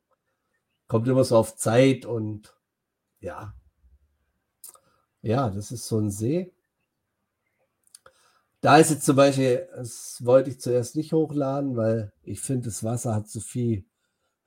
[0.87, 2.55] Kommt immer so auf Zeit und
[3.21, 3.55] ja.
[5.23, 6.53] Ja, das ist so ein See.
[8.63, 12.85] Da ist jetzt zum Beispiel, das wollte ich zuerst nicht hochladen, weil ich finde, das
[12.85, 13.85] Wasser hat zu viel,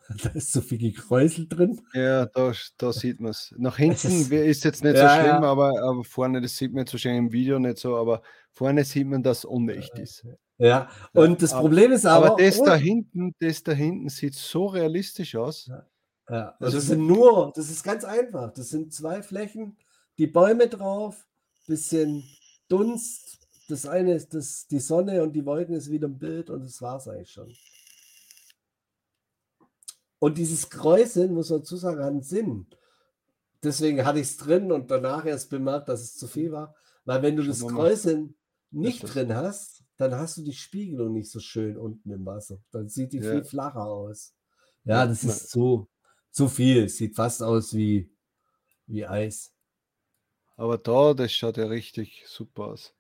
[0.23, 1.81] da ist zu viel gekräuselt drin.
[1.93, 3.53] Ja, da, da sieht man es.
[3.57, 5.49] Nach hinten ist, ist, jetzt nicht ja, so schlimm, ja.
[5.51, 9.05] aber, aber vorne, das sieht man jetzt wahrscheinlich im Video nicht so, aber vorne sieht
[9.05, 10.25] man, dass es unecht ist.
[10.57, 12.27] Ja, und das Problem ist aber.
[12.27, 15.65] Aber das da hinten, das da hinten sieht so realistisch aus.
[15.65, 15.85] Ja,
[16.29, 16.55] ja.
[16.61, 18.53] Also das sind nur, das ist ganz einfach.
[18.53, 19.77] Das sind zwei Flächen,
[20.17, 21.27] die Bäume drauf,
[21.67, 22.23] bisschen
[22.69, 26.63] Dunst, das eine ist das, die Sonne und die Wolken ist wieder im Bild und
[26.63, 27.53] das war es eigentlich schon.
[30.19, 32.67] Und dieses Kräuseln, muss man dazu sagen, hat einen Sinn.
[33.63, 36.75] Deswegen hatte ich es drin und danach erst bemerkt, dass es zu viel war.
[37.03, 38.35] Weil wenn du das Kräuseln
[38.71, 42.59] nicht drin hast, dann hast du die Spiegelung nicht so schön unten im Wasser.
[42.71, 43.31] Dann sieht die ja.
[43.31, 44.35] viel flacher aus.
[44.83, 45.89] Ja, das ist zu,
[46.31, 46.89] zu viel.
[46.89, 48.11] Sieht fast aus wie,
[48.87, 49.53] wie Eis.
[50.57, 52.93] Aber da, das schaut ja richtig super aus.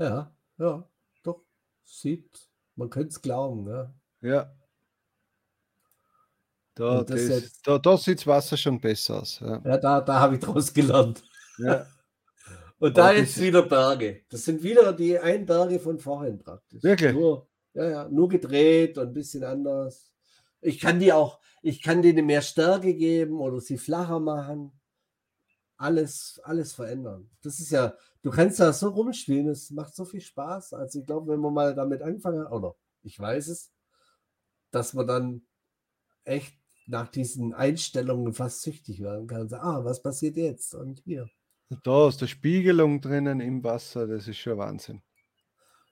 [0.00, 0.88] Ja, ja,
[1.22, 1.44] doch.
[1.84, 3.92] Sieht, man könnte es glauben, ja.
[4.22, 4.56] Ja.
[6.74, 9.40] Da, das das, da, da sieht das Wasser schon besser aus.
[9.40, 11.22] Ja, ja da, da habe ich draus gelernt.
[11.58, 11.86] Ja.
[12.78, 14.22] Und da jetzt wieder Berge.
[14.30, 16.82] Das sind wieder die ein Berge von vorhin praktisch.
[16.82, 17.12] Wirklich?
[17.12, 20.10] Nur, ja, ja, nur gedreht und ein bisschen anders.
[20.62, 24.79] Ich kann die auch, ich kann denen mehr Stärke geben oder sie flacher machen
[25.80, 27.30] alles, alles verändern.
[27.42, 30.74] Das ist ja, du kannst da so rumspielen, es macht so viel Spaß.
[30.74, 33.72] Also ich glaube, wenn man mal damit anfangen, oder ich weiß es,
[34.70, 35.42] dass man dann
[36.24, 36.54] echt
[36.86, 39.48] nach diesen Einstellungen fast süchtig werden kann.
[39.48, 40.74] So, ah, was passiert jetzt?
[40.74, 41.28] Und hier.
[41.82, 45.02] Da ist der Spiegelung drinnen im Wasser, das ist schon Wahnsinn.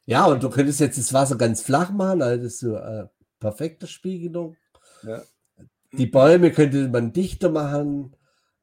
[0.05, 3.05] Ja, und du könntest jetzt das Wasser ganz flach machen, also das ist so eine
[3.05, 3.07] äh,
[3.39, 4.57] perfekte Spiegelung.
[5.03, 5.23] Ja.
[5.93, 8.15] Die Bäume könnte man dichter machen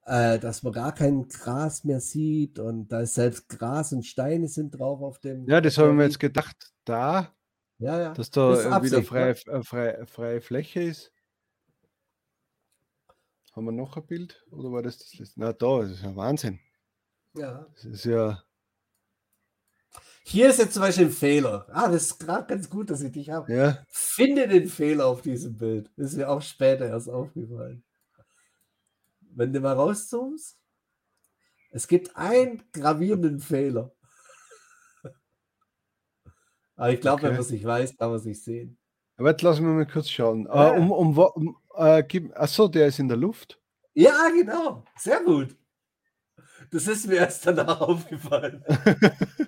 [0.05, 4.47] äh, dass man gar kein Gras mehr sieht und da ist selbst Gras und Steine
[4.47, 5.47] sind drauf auf dem.
[5.47, 7.33] Ja, das haben wir jetzt gedacht, da,
[7.79, 8.13] ja, ja.
[8.13, 9.63] dass da das wieder freie, ja.
[9.63, 11.11] freie, freie Fläche ist.
[13.53, 15.39] Haben wir noch ein Bild oder war das das letzte?
[15.39, 16.59] Na, da, das ist ja Wahnsinn.
[17.35, 17.65] Ja.
[17.73, 18.43] Das ist ja.
[20.23, 21.67] Hier ist jetzt zum Beispiel ein Fehler.
[21.71, 23.53] Ah, das ist gerade ganz gut, dass ich dich habe.
[23.53, 23.83] Ja.
[23.87, 25.89] Finde den Fehler auf diesem Bild.
[25.95, 27.83] Das ist mir auch später erst aufgefallen
[29.35, 30.57] wenn du mal rauszoomst,
[31.71, 33.93] es gibt einen gravierenden Fehler.
[36.75, 37.23] Aber ich glaube, okay.
[37.27, 38.77] wenn man es nicht weiß, kann man es nicht sehen.
[39.17, 40.45] Aber jetzt lassen wir mal kurz schauen.
[40.45, 40.73] Ja.
[40.73, 42.01] Uh, um, um, um, uh,
[42.33, 43.59] achso, der ist in der Luft.
[43.93, 44.83] Ja, genau.
[44.97, 45.55] Sehr gut.
[46.71, 48.63] Das ist mir erst danach aufgefallen.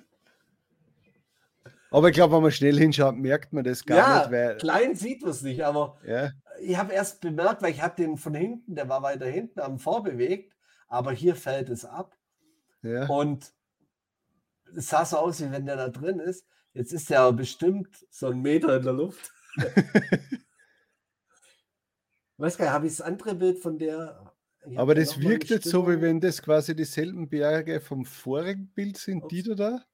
[1.90, 4.30] aber ich glaube, wenn man schnell hinschaut, merkt man das gar ja, nicht.
[4.30, 4.56] Weil...
[4.56, 8.16] Klein sieht man es nicht, aber ja ich habe erst bemerkt, weil ich habe den
[8.16, 10.54] von hinten, der war weiter hinten am vorbewegt,
[10.88, 12.16] aber hier fällt es ab.
[12.82, 13.06] Ja.
[13.06, 13.52] Und
[14.76, 16.46] es sah so aus, wie wenn der da drin ist.
[16.72, 19.32] Jetzt ist er bestimmt so ein Meter in der Luft.
[22.36, 24.32] weiß gar nicht, habe ich das andere Bild von der.
[24.76, 29.24] Aber das wirkt jetzt so, wie wenn das quasi dieselben Berge vom vorigen Bild sind,
[29.24, 29.28] Ups.
[29.28, 29.84] die da da.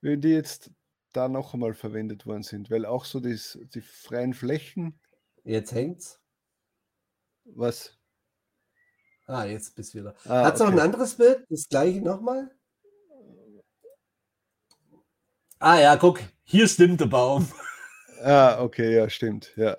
[0.00, 0.70] Wenn die jetzt
[1.12, 5.00] da noch einmal verwendet worden sind, weil auch so das, die freien Flächen
[5.48, 6.20] Jetzt hängt's.
[7.46, 7.98] Was?
[9.26, 10.14] Ah, jetzt bist du wieder.
[10.26, 10.70] Ah, Hat es okay.
[10.70, 11.46] noch ein anderes Bild?
[11.48, 12.50] Das gleiche nochmal?
[15.58, 17.50] Ah ja, guck, hier stimmt der Baum.
[18.20, 19.76] Ah, okay, ja, stimmt, ja.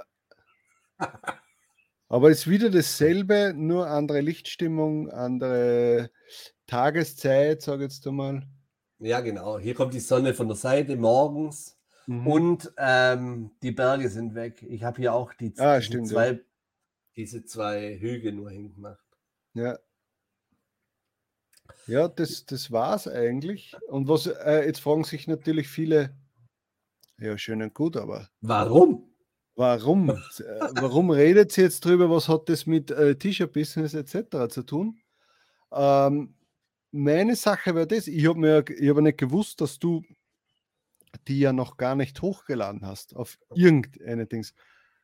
[2.08, 6.10] Aber es ist wieder dasselbe, nur andere Lichtstimmung, andere
[6.66, 8.48] Tageszeit, sage ich jetzt einmal.
[9.00, 9.60] Ja, genau.
[9.60, 11.78] Hier kommt die Sonne von der Seite morgens.
[12.10, 12.26] Mhm.
[12.26, 14.66] Und ähm, die Berge sind weg.
[14.68, 16.40] Ich habe hier auch die, ah, stimmt, zwei, ja.
[17.16, 19.06] diese zwei Hügel nur hingemacht.
[19.54, 19.78] Ja.
[21.86, 23.76] Ja, das, das war es eigentlich.
[23.88, 26.16] Und was äh, jetzt fragen sich natürlich viele,
[27.20, 28.28] ja, schön und gut, aber.
[28.42, 29.14] Warum?
[29.56, 30.10] Warum?
[30.40, 32.10] Äh, warum redet sie jetzt drüber?
[32.10, 34.52] Was hat das mit äh, T-Shirt-Business etc.
[34.52, 35.00] zu tun?
[35.72, 36.34] Ähm,
[36.90, 40.02] meine Sache wäre das, ich habe mir ich hab nicht gewusst, dass du
[41.28, 44.54] die ja noch gar nicht hochgeladen hast auf irgendeine Dings.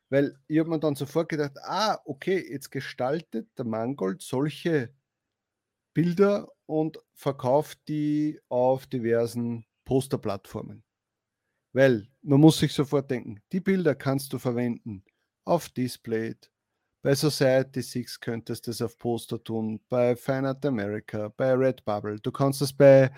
[0.08, 4.94] Weil ich habe mir dann sofort gedacht, ah, okay, jetzt gestaltet der Mangold solche
[5.94, 10.84] Bilder und verkauft die auf diversen Posterplattformen.
[11.72, 15.04] Weil man muss sich sofort denken, die Bilder kannst du verwenden
[15.44, 16.34] auf Display,
[17.06, 22.18] Bei Society 6 könntest du es auf Poster tun, bei Fine Art America, bei Redbubble.
[22.18, 23.12] Du kannst es bei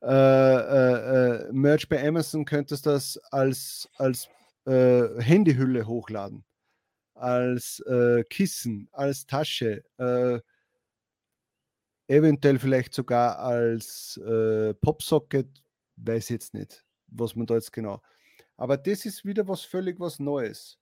[0.00, 4.28] äh, äh, äh, Merch bei Amazon, könntest das als, als
[4.64, 6.44] äh, Handyhülle hochladen,
[7.14, 10.38] als äh, Kissen, als Tasche, äh,
[12.06, 14.20] eventuell vielleicht sogar als
[14.82, 15.48] Popsocket,
[15.96, 18.02] weiß jetzt nicht, was man da jetzt genau.
[18.56, 20.78] Aber das ist wieder was völlig was Neues.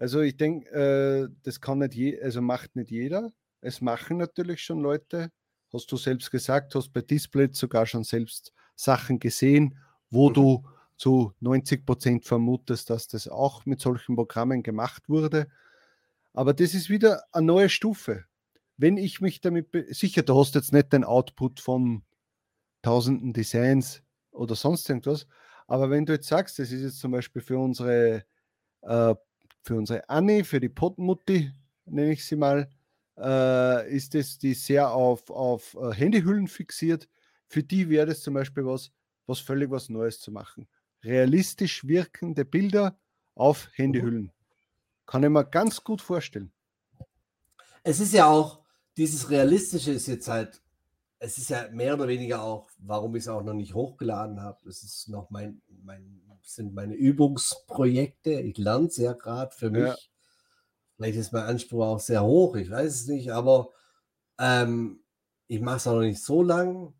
[0.00, 3.30] Also ich denke, äh, das kann nicht je, also macht nicht jeder.
[3.60, 5.30] Es machen natürlich schon Leute.
[5.72, 10.34] Hast du selbst gesagt, hast bei Display sogar schon selbst Sachen gesehen, wo mhm.
[10.34, 10.64] du
[10.96, 15.48] zu 90 Prozent vermutest, dass das auch mit solchen Programmen gemacht wurde.
[16.32, 18.24] Aber das ist wieder eine neue Stufe.
[18.78, 22.04] Wenn ich mich damit, sicher, du hast jetzt nicht den Output von
[22.80, 25.26] tausenden Designs oder sonst irgendwas,
[25.66, 28.24] aber wenn du jetzt sagst, das ist jetzt zum Beispiel für unsere
[28.80, 29.14] äh,
[29.62, 31.52] für unsere Annie, für die Potmutti,
[31.84, 32.68] nenne ich sie mal,
[33.18, 37.08] äh, ist es die sehr auf, auf äh, Handyhüllen fixiert.
[37.46, 38.92] Für die wäre das zum Beispiel was,
[39.26, 40.68] was völlig was Neues zu machen.
[41.02, 42.98] Realistisch wirkende Bilder
[43.34, 43.68] auf.
[43.74, 44.32] Handyhüllen.
[45.06, 46.52] Kann ich mir ganz gut vorstellen.
[47.82, 48.64] Es ist ja auch,
[48.96, 50.62] dieses Realistische ist jetzt halt,
[51.18, 54.68] es ist ja mehr oder weniger auch, warum ich es auch noch nicht hochgeladen habe.
[54.68, 58.40] Es ist noch mein, mein sind meine Übungsprojekte.
[58.40, 59.88] Ich lerne ja gerade für mich.
[59.88, 59.96] Ja.
[60.96, 63.70] Vielleicht ist mein Anspruch auch sehr hoch, ich weiß es nicht, aber
[64.38, 65.02] ähm,
[65.46, 66.92] ich mache es auch noch nicht so lang,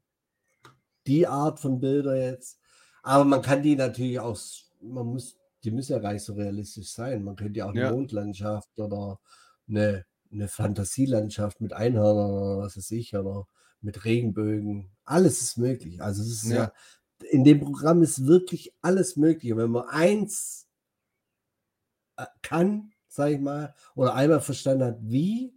[1.07, 2.59] die Art von Bilder jetzt.
[3.03, 4.38] Aber man kann die natürlich auch,
[4.81, 7.22] man muss, die müssen ja gar nicht so realistisch sein.
[7.22, 7.92] Man könnte ja auch eine ja.
[7.92, 9.20] Mondlandschaft oder
[9.68, 13.46] eine, eine Fantasielandschaft mit Einhörnern oder was weiß ich, oder
[13.83, 14.90] mit Regenbögen.
[15.05, 16.03] Alles ist möglich.
[16.03, 16.72] Also es ist ja, ja
[17.24, 19.56] in dem Programm ist wirklich alles möglich.
[19.56, 20.68] wenn man eins
[22.16, 25.54] äh, kann, sage ich mal, oder einmal verstanden hat, wie,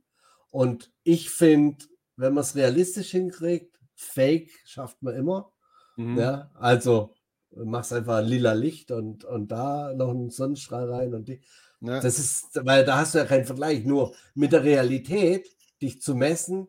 [0.50, 5.52] und ich finde, wenn man es realistisch hinkriegt, Fake schafft man immer.
[5.96, 6.18] Mhm.
[6.18, 7.14] Ja, also
[7.56, 11.42] machst einfach ein lila Licht und, und da noch einen Sonnenstrahl rein und die.
[11.82, 12.00] Ja.
[12.00, 13.84] Das ist, weil da hast du ja keinen Vergleich.
[13.84, 15.48] Nur mit der Realität,
[15.82, 16.68] dich zu messen,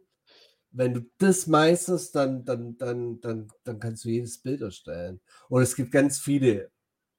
[0.74, 5.20] wenn du das meisterst, dann, dann, dann, dann, dann kannst du jedes Bild erstellen.
[5.48, 6.70] Und es gibt ganz viele,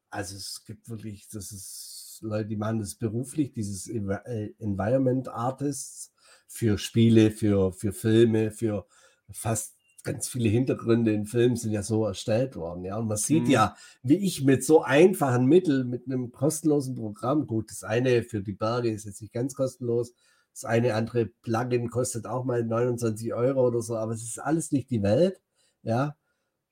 [0.09, 6.13] also es gibt wirklich, das ist Leute, die machen das beruflich, dieses äh, Environment Artists
[6.47, 8.85] für Spiele, für, für Filme, für
[9.31, 12.83] fast ganz viele Hintergründe in Filmen sind ja so erstellt worden.
[12.83, 13.51] Ja, und man sieht mhm.
[13.51, 18.43] ja, wie ich mit so einfachen Mitteln, mit einem kostenlosen Programm, gut, das eine für
[18.43, 20.13] die Berge ist jetzt nicht ganz kostenlos,
[20.55, 24.71] das eine andere Plugin kostet auch mal 29 Euro oder so, aber es ist alles
[24.71, 25.41] nicht die Welt.
[25.83, 26.15] Ja,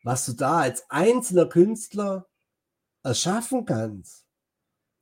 [0.03, 2.27] was du da als einzelner Künstler
[3.03, 4.25] erschaffen kannst,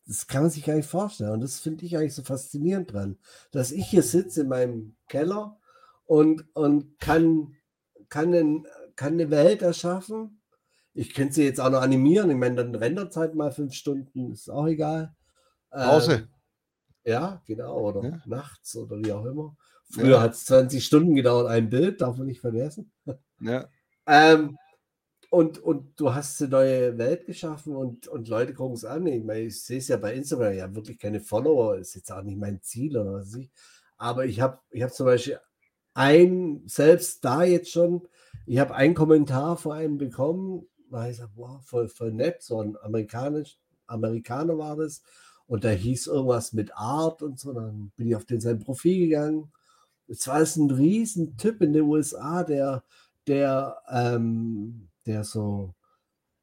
[0.08, 1.32] das kann man sich gar nicht vorstellen.
[1.32, 3.20] Und das finde ich eigentlich so faszinierend dran,
[3.52, 5.60] dass ich hier sitze in meinem Keller
[6.06, 7.56] und, und kann,
[8.10, 10.42] kann, einen, kann eine Welt erschaffen.
[10.96, 12.32] Ich könnte sie jetzt auch noch animieren.
[12.32, 15.16] Ich meine, dann Renderzeit mal fünf Stunden, ist auch egal.
[15.70, 16.14] Pause.
[16.14, 16.28] Ähm,
[17.04, 18.22] ja, genau, oder ja.
[18.26, 19.56] nachts oder wie auch immer.
[19.90, 20.22] Früher ja.
[20.22, 22.92] hat es 20 Stunden gedauert, ein Bild, darf man nicht vergessen.
[23.40, 23.68] Ja.
[24.06, 24.58] ähm,
[25.32, 29.08] und, und du hast eine neue Welt geschaffen und, und Leute gucken es an.
[29.08, 32.22] Ich, meine, ich sehe es ja bei Instagram, ja wirklich keine Follower, ist jetzt auch
[32.22, 33.50] nicht mein Ziel oder was ich.
[33.98, 35.40] Aber ich habe ich hab zum Beispiel
[35.94, 38.08] ein, selbst da jetzt schon,
[38.46, 42.62] ich habe einen Kommentar vor einem bekommen, da ich gesagt, wow, voll, voll nett, so
[42.62, 45.02] ein amerikanisch, Amerikaner war das.
[45.52, 47.52] Und da hieß irgendwas mit Art und so.
[47.52, 49.52] Dann bin ich auf den sein Profil gegangen.
[50.08, 52.86] Es war ein riesen Typ in den USA, der,
[53.28, 55.74] der, ähm, der so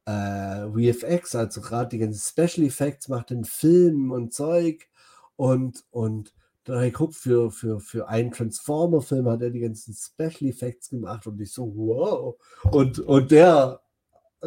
[0.04, 4.90] äh, VFX, also gerade die ganzen Special Effects macht in Filmen und Zeug.
[5.36, 9.94] Und, und dann habe ich geguckt, für, für, für einen Transformer-Film hat er die ganzen
[9.94, 12.36] Special Effects gemacht und ich so, wow.
[12.70, 13.80] Und, und der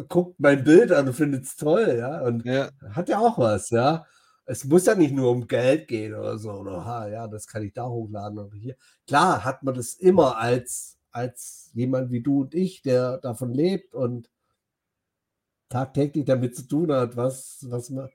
[0.08, 2.20] guckt mein Bild an und findet es toll, ja.
[2.22, 2.70] Und ja.
[2.92, 4.06] hat ja auch was, ja
[4.44, 7.62] es muss ja nicht nur um Geld gehen oder so, oder ha, ja, das kann
[7.62, 8.76] ich da hochladen oder hier.
[9.06, 13.94] Klar hat man das immer als, als jemand wie du und ich, der davon lebt
[13.94, 14.30] und
[15.68, 18.10] tagtäglich damit zu tun hat, was, was man,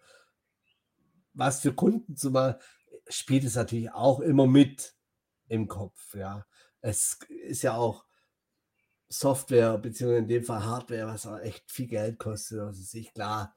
[1.33, 2.55] was für Kunden zu machen,
[3.07, 4.95] spielt es natürlich auch immer mit
[5.47, 6.45] im Kopf, ja.
[6.81, 8.05] Es ist ja auch
[9.09, 12.59] Software, beziehungsweise in dem Fall Hardware, was auch echt viel Geld kostet.
[12.59, 13.55] Also sich klar,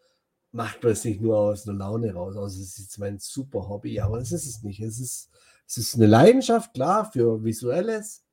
[0.52, 2.36] macht man es nicht nur aus einer Laune raus.
[2.36, 4.80] Also es ist jetzt mein super Hobby, aber es ist es nicht.
[4.80, 5.30] Es ist,
[5.66, 8.24] es ist eine Leidenschaft, klar, für Visuelles,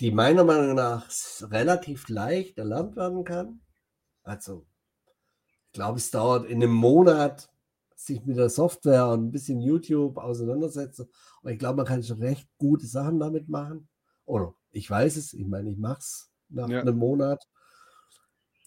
[0.00, 1.08] die meiner Meinung nach
[1.42, 3.60] relativ leicht erlernt werden kann.
[4.22, 4.66] Also,
[5.66, 7.48] ich glaube, es dauert in einem Monat
[7.94, 11.08] sich mit der Software und ein bisschen YouTube auseinandersetzen.
[11.42, 13.88] Und ich glaube, man kann schon recht gute Sachen damit machen.
[14.24, 16.80] Oder ich weiß es, ich meine, ich mache es nach Ja.
[16.80, 17.46] einem Monat.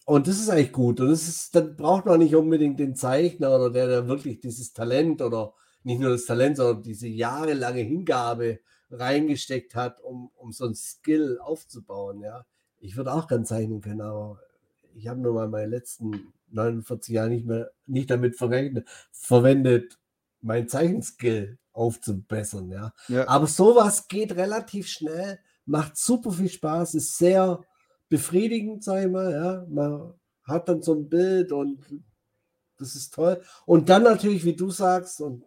[0.05, 0.99] Und das ist eigentlich gut.
[0.99, 4.73] Und das ist, dann braucht man nicht unbedingt den Zeichner oder der, der wirklich dieses
[4.73, 8.59] Talent oder nicht nur das Talent, sondern diese jahrelange Hingabe
[8.91, 12.21] reingesteckt hat, um, um so ein Skill aufzubauen.
[12.21, 12.45] Ja.
[12.79, 14.39] Ich würde auch gern zeichnen können, aber
[14.93, 19.97] ich habe nur mal meine letzten 49 Jahre nicht mehr nicht damit verwendet,
[20.41, 22.69] mein Zeichenskill aufzubessern.
[22.69, 22.93] Ja.
[23.07, 23.27] Ja.
[23.27, 27.61] Aber sowas geht relativ schnell, macht super viel Spaß, ist sehr
[28.09, 29.31] befriedigend, sag ich mal.
[29.31, 29.65] Ja.
[29.69, 31.79] Man hat dann so ein Bild und
[32.77, 33.41] das ist toll.
[33.65, 35.45] Und dann natürlich, wie du sagst, und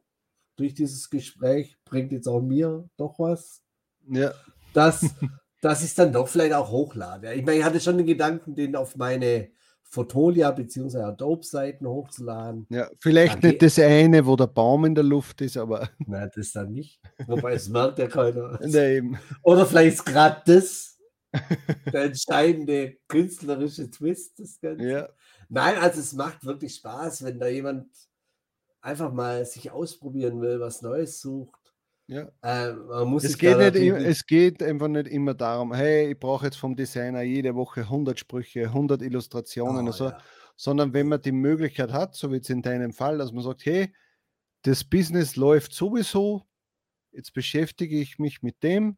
[0.57, 3.63] durch dieses Gespräch bringt jetzt auch mir doch was,
[4.09, 4.33] ja.
[4.73, 5.03] dass,
[5.61, 7.35] dass ich es dann doch vielleicht auch hochlade.
[7.35, 9.51] Ich meine, ich hatte schon den Gedanken, den auf meine
[9.83, 10.99] Fotolia bzw.
[10.99, 12.67] Adobe-Seiten hochzuladen.
[12.71, 13.49] Ja, vielleicht Danke.
[13.49, 17.01] nicht das eine, wo der Baum in der Luft ist, aber Na, das dann nicht.
[17.27, 18.59] Wobei es merkt ja keiner.
[18.65, 19.19] nee, eben.
[19.43, 20.96] Oder vielleicht ist gerade das
[21.93, 24.89] der entscheidende künstlerische Twist des Ganzen.
[24.89, 25.09] Ja,
[25.49, 27.89] Nein, also es macht wirklich Spaß, wenn da jemand
[28.81, 31.75] einfach mal sich ausprobieren will, was Neues sucht.
[32.09, 32.29] ja.
[32.43, 36.47] Äh, man muss Es geht, nicht, es geht einfach nicht immer darum, hey, ich brauche
[36.47, 40.19] jetzt vom Designer jede Woche 100 Sprüche, 100 Illustrationen Oh, und so, ja.
[40.57, 43.65] sondern wenn man die Möglichkeit hat, so wie jetzt in deinem Fall, dass man sagt,
[43.67, 43.93] hey,
[44.63, 46.45] das Business läuft sowieso,
[47.13, 48.97] jetzt beschäftige ich mich mit dem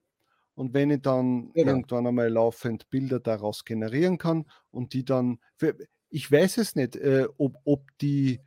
[0.58, 1.70] und wenn ich dann Genau.
[1.70, 5.76] irgendwann einmal laufend Bilder daraus generieren kann und die dann, für,
[6.10, 8.40] ich weiß es nicht, äh, ob, ob die,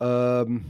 [0.00, 0.64] ähm,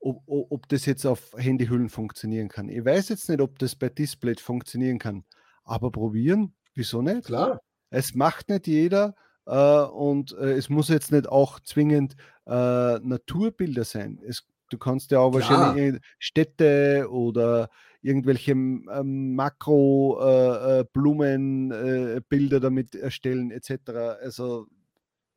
[0.00, 2.70] ob, ob, das jetzt auf Handyhüllen funktionieren kann.
[2.70, 5.22] Ich weiß jetzt nicht, ob das bei Display funktionieren kann,
[5.64, 7.26] aber probieren, wieso nicht?
[7.26, 7.60] Klar.
[7.90, 13.84] Es macht nicht jeder äh, und äh, es muss jetzt nicht auch zwingend äh, Naturbilder
[13.84, 14.18] sein.
[14.24, 17.68] Es, du kannst ja auch wahrscheinlich irgend- Städte oder
[18.00, 23.90] irgendwelche ähm, Makro-Blumenbilder äh, Bilder damit erstellen etc.
[24.20, 24.66] Also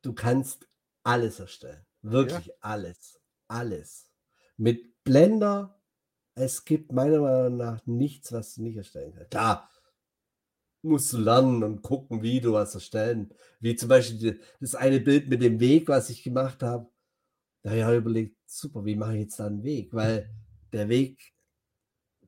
[0.02, 0.68] Du kannst
[1.04, 1.84] alles erstellen.
[2.02, 3.20] Wirklich alles.
[3.48, 4.10] Alles.
[4.56, 5.80] Mit Blender,
[6.34, 9.30] es gibt meiner Meinung nach nichts, was du nicht erstellen kannst.
[9.30, 9.70] Klar,
[10.82, 13.32] musst du lernen und gucken, wie du was erstellen.
[13.60, 16.88] Wie zum Beispiel das eine Bild mit dem Weg, was ich gemacht habe.
[17.66, 19.92] Da habe ich auch überlegt, super, wie mache ich jetzt da einen Weg?
[19.92, 20.30] Weil
[20.72, 21.34] der Weg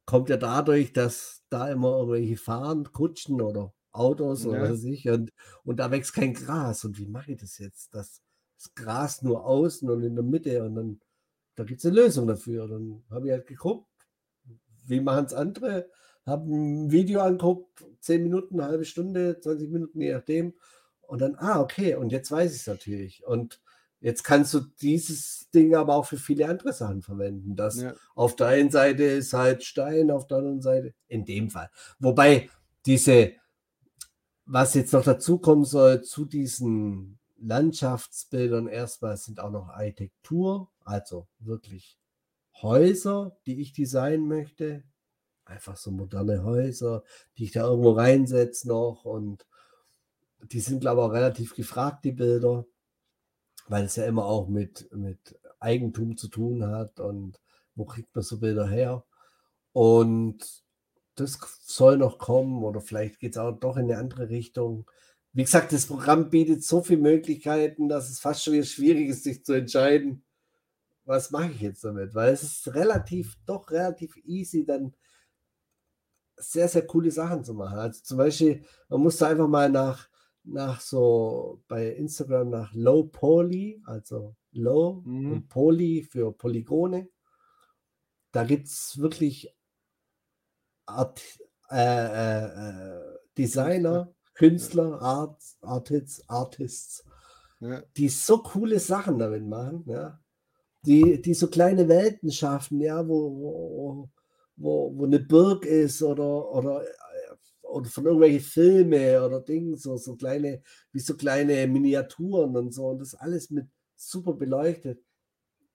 [0.05, 4.63] kommt ja dadurch, dass da immer irgendwelche fahren, Kutschen oder Autos oder Ja.
[4.65, 5.09] was weiß ich.
[5.09, 5.33] Und,
[5.63, 6.85] und da wächst kein Gras.
[6.85, 7.95] Und wie mache ich das jetzt?
[7.95, 8.21] Das,
[8.57, 10.65] das Gras nur außen und in der Mitte.
[10.65, 11.01] Und dann,
[11.55, 12.67] da gibt es eine Lösung dafür.
[12.67, 13.87] Dann habe ich halt geguckt,
[14.87, 15.89] wie machen es andere?
[16.27, 20.55] Habe ein Video angeguckt, 10 Minuten, eine halbe Stunde, 20 Minuten, je nachdem.
[21.03, 23.25] Und dann, ah, okay, und jetzt weiß ich es natürlich.
[23.25, 23.61] Und
[24.01, 27.57] jetzt kannst du dieses Ding aber auch für viele andere Sachen verwenden.
[27.57, 31.51] Das ja, auf der einen Seite ist halt Stein, auf der anderen Seite, in dem
[31.51, 31.71] Fall.
[31.99, 32.49] Wobei
[32.87, 33.33] diese,
[34.45, 41.29] was jetzt noch dazu kommen soll, zu diesen Landschaftsbildern erstmal sind auch noch Architektur, also
[41.39, 41.99] wirklich
[42.63, 44.83] Häuser, die ich designen möchte.
[45.45, 47.05] Einfach so moderne Häuser,
[47.37, 49.47] die ich da irgendwo reinsetze noch und
[50.53, 52.67] die sind, glaube ich, auch relativ gefragt, die Bilder,
[53.69, 57.41] weil es ja immer auch mit, mit Eigentum zu tun hat und
[57.75, 59.05] wo kriegt man so Bilder her?
[59.73, 60.65] Und
[61.15, 64.91] das soll noch kommen oder vielleicht geht es auch doch in eine andere Richtung.
[65.33, 69.25] Wie gesagt, das Programm bietet so viele Möglichkeiten, dass es fast schon wieder schwierig ist,
[69.25, 70.25] sich zu entscheiden,
[71.05, 72.15] was mache ich jetzt damit?
[72.15, 74.95] Weil es ist relativ, doch relativ easy, dann
[76.37, 77.79] sehr, sehr coole Sachen zu machen.
[77.79, 80.09] Also zum Beispiel, man muss da einfach mal nach,
[80.49, 85.33] nach so bei Instagram nach Low Poly, also Low Mhm.
[85.33, 87.09] und Poly für Polygone.
[88.33, 89.55] Da gibt es wirklich
[90.87, 91.21] Art,
[91.71, 97.05] äh, äh, äh, Designer, Künstler, Art, Artists, Artists,
[97.61, 100.21] ja, die so coole Sachen damit machen, ja.
[100.87, 104.11] Die, die so kleine Welten schaffen, ja, wo, wo,
[104.57, 106.85] wo, wo eine Burg ist oder, oder,
[107.69, 110.63] oder von irgendwelchen Filme oder Dingen, so, so kleine,
[110.93, 112.89] wie so kleine Miniaturen und so.
[112.89, 115.03] Und das alles mit super beleuchtet.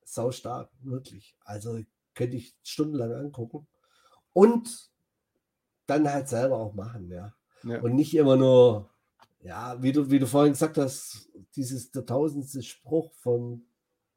[0.04, 1.36] Sau stark, wirklich.
[1.42, 1.80] Also
[2.16, 3.68] könnte ich stundenlang angucken.
[4.34, 4.92] Und
[5.86, 7.34] dann halt selber auch machen, ja.
[7.64, 7.82] ja.
[7.82, 8.90] Und nicht immer nur,
[9.44, 13.66] ja, wie du, wie du vorhin gesagt hast, dieses der tausendste Spruch vom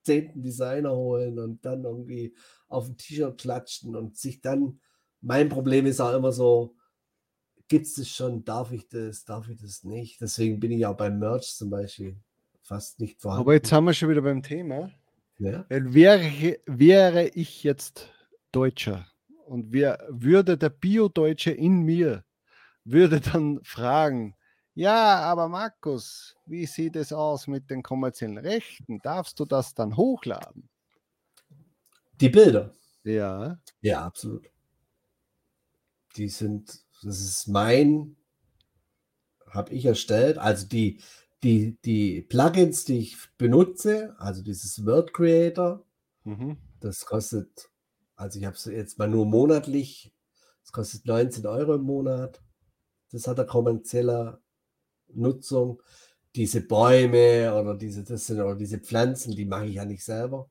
[0.03, 2.35] zehnten Designer holen und dann irgendwie
[2.69, 4.81] auf ein T-Shirt klatschen und sich dann,
[5.21, 6.77] mein Problem ist auch immer so,
[7.69, 10.21] gibt es das schon, darf ich das, darf ich das nicht?
[10.21, 12.17] Deswegen bin ich auch beim Merch zum Beispiel
[12.63, 13.43] fast nicht vorhanden.
[13.43, 14.91] Aber jetzt haben wir schon wieder beim Thema.
[15.39, 15.65] ja.
[15.69, 18.11] wäre, wäre ich jetzt
[18.53, 19.07] Deutscher
[19.47, 22.25] und wer, würde der Bio-Deutsche in mir,
[22.85, 24.37] würde dann fragen,
[24.75, 28.99] ja, aber Markus, wie sieht es aus mit den kommerziellen Rechten?
[28.99, 30.69] Darfst du das dann hochladen?
[32.21, 32.75] Die Bilder.
[33.05, 33.59] Ja.
[33.81, 34.51] Ja, absolut.
[36.17, 38.17] Die sind, das ist mein,
[39.51, 40.39] habe ich erstellt.
[40.39, 41.01] Also die,
[41.43, 45.85] die, die Plugins, die ich benutze, also dieses Word Creator,
[46.25, 46.57] mhm.
[46.81, 47.71] das kostet,
[48.17, 50.13] also ich habe es jetzt mal nur monatlich,
[50.63, 52.43] das kostet 19 Euro im Monat.
[53.13, 54.41] Das hat eine kommerzielle
[55.15, 55.81] Nutzung.
[56.35, 60.51] Diese Bäume oder diese, das sind, oder diese Pflanzen, die mache ich ja nicht selber.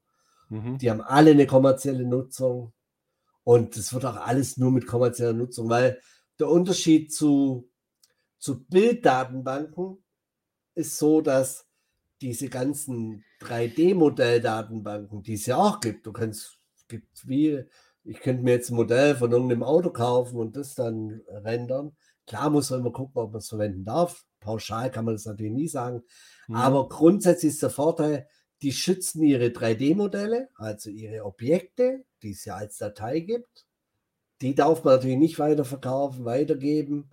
[0.49, 0.77] Mhm.
[0.77, 2.71] Die haben alle eine kommerzielle Nutzung.
[3.43, 5.99] Und das wird auch alles nur mit kommerzieller Nutzung, weil
[6.39, 7.69] der Unterschied zu,
[8.37, 10.03] zu Bilddatenbanken
[10.73, 11.67] ist so, dass
[12.21, 16.57] diese ganzen 3D-Modelldatenbanken, die es ja auch gibt, du kannst,
[16.87, 17.63] gibt wie,
[18.03, 21.95] ich könnte mir jetzt ein Modell von irgendeinem Auto kaufen und das dann rendern.
[22.27, 24.25] Klar muss man immer gucken, ob man es verwenden darf.
[24.39, 26.03] Pauschal kann man das natürlich nie sagen.
[26.47, 26.55] Mhm.
[26.55, 28.27] Aber grundsätzlich ist der Vorteil,
[28.61, 33.64] die schützen ihre 3D-Modelle, also ihre Objekte, die es ja als Datei gibt.
[34.45, 37.11] Die darf man natürlich nicht weiterverkaufen, weitergeben.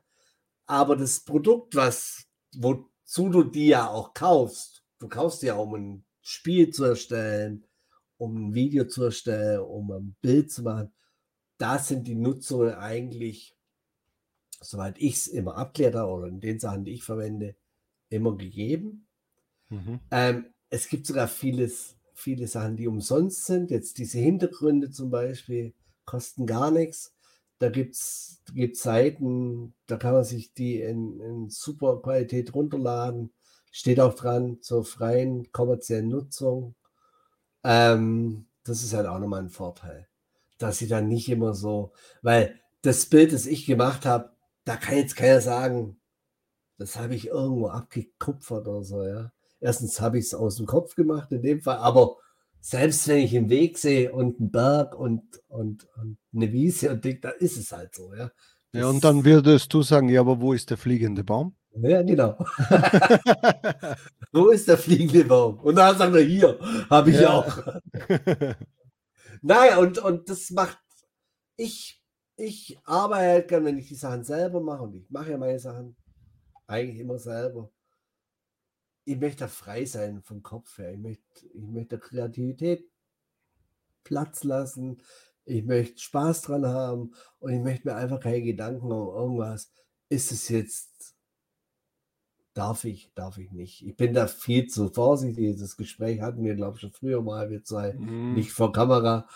[0.67, 6.05] Aber das Produkt, was, wozu du die ja auch kaufst, du kaufst ja, um ein
[6.21, 7.67] Spiel zu erstellen,
[8.17, 10.93] um ein Video zu erstellen, um ein Bild zu machen,
[11.59, 13.57] da sind die Nutzungen eigentlich
[14.65, 17.57] soweit ich es immer abklärt habe oder in den Sachen, die ich verwende,
[18.09, 19.07] immer gegeben.
[19.69, 20.01] Mhm.
[20.11, 23.71] Ähm, es gibt sogar vieles, viele Sachen, die umsonst sind.
[23.71, 25.75] Jetzt diese Hintergründe zum Beispiel
[26.05, 27.15] kosten gar nichts.
[27.63, 28.43] Da gibt es
[28.73, 33.33] Seiten, da kann man sich die in, in super Qualität runterladen.
[33.71, 36.75] Steht auch dran zur freien kommerziellen Nutzung.
[37.63, 40.09] Ähm, das ist halt auch nochmal ein Vorteil,
[40.59, 44.33] dass sie dann nicht immer so, weil das Bild, das ich gemacht habe,
[44.65, 46.01] da kann jetzt keiner sagen,
[46.79, 49.31] das habe ich irgendwo abgekupfert oder so, ja.
[49.61, 52.17] Erstens habe ich es aus dem Kopf gemacht in dem Fall, aber
[52.63, 57.05] selbst wenn ich einen Weg sehe und einen Berg und, und, und eine Wiese und
[57.05, 58.31] Ding, da ist es halt so, ja.
[58.73, 61.55] Das ja, und dann würdest du sagen, ja, aber wo ist der fliegende Baum?
[61.75, 62.39] Ja, genau.
[64.33, 65.59] wo ist der fliegende Baum?
[65.61, 66.59] Und dann sagt er, hier,
[66.89, 67.31] habe ich ja.
[67.31, 67.59] auch.
[69.43, 70.79] Nein, und, und das macht,
[71.57, 72.03] ich
[72.37, 75.59] ich arbeite halt gern, wenn ich die Sachen selber mache und ich mache ja meine
[75.59, 75.97] Sachen
[76.67, 77.71] eigentlich immer selber.
[79.05, 80.93] Ich möchte frei sein vom Kopf her.
[80.93, 82.85] Ich möchte, ich möchte Kreativität
[84.05, 85.01] Platz lassen.
[85.45, 89.73] Ich möchte Spaß dran haben und ich möchte mir einfach keine Gedanken um irgendwas.
[90.09, 91.17] Ist es jetzt,
[92.55, 93.85] darf ich, darf ich nicht.
[93.85, 95.59] Ich bin da viel zu vorsichtig.
[95.59, 98.35] Das Gespräch hatten wir, glaube ich, schon früher mal, wir zwei, mhm.
[98.35, 99.27] nicht vor Kamera.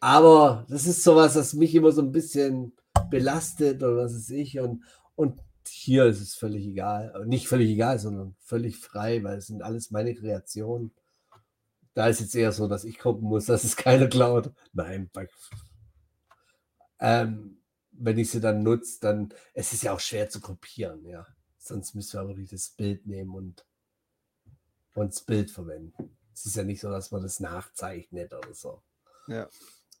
[0.00, 2.72] Aber das ist sowas, das mich immer so ein bisschen
[3.10, 4.58] belastet oder was weiß ich.
[4.58, 4.82] Und,
[5.14, 7.24] und hier ist es völlig egal.
[7.26, 10.92] Nicht völlig egal, sondern völlig frei, weil es sind alles meine Kreationen.
[11.94, 14.52] Da ist jetzt eher so, dass ich gucken muss, dass es keiner klaut.
[14.72, 15.10] Nein,
[17.00, 17.58] ähm,
[17.92, 21.26] wenn ich sie dann nutze, dann es ist ja auch schwer zu kopieren, ja.
[21.58, 23.64] Sonst müssen wir wirklich das Bild nehmen und,
[24.94, 26.16] das Bild verwenden.
[26.32, 28.82] Es ist ja nicht so, dass man das nachzeichnet oder so.
[29.26, 29.48] Ja.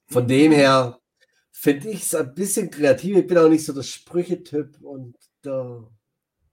[0.06, 1.00] Von dem her
[1.56, 3.16] finde ich es ein bisschen kreativ.
[3.16, 5.88] Ich bin auch nicht so der Sprüchetyp und der,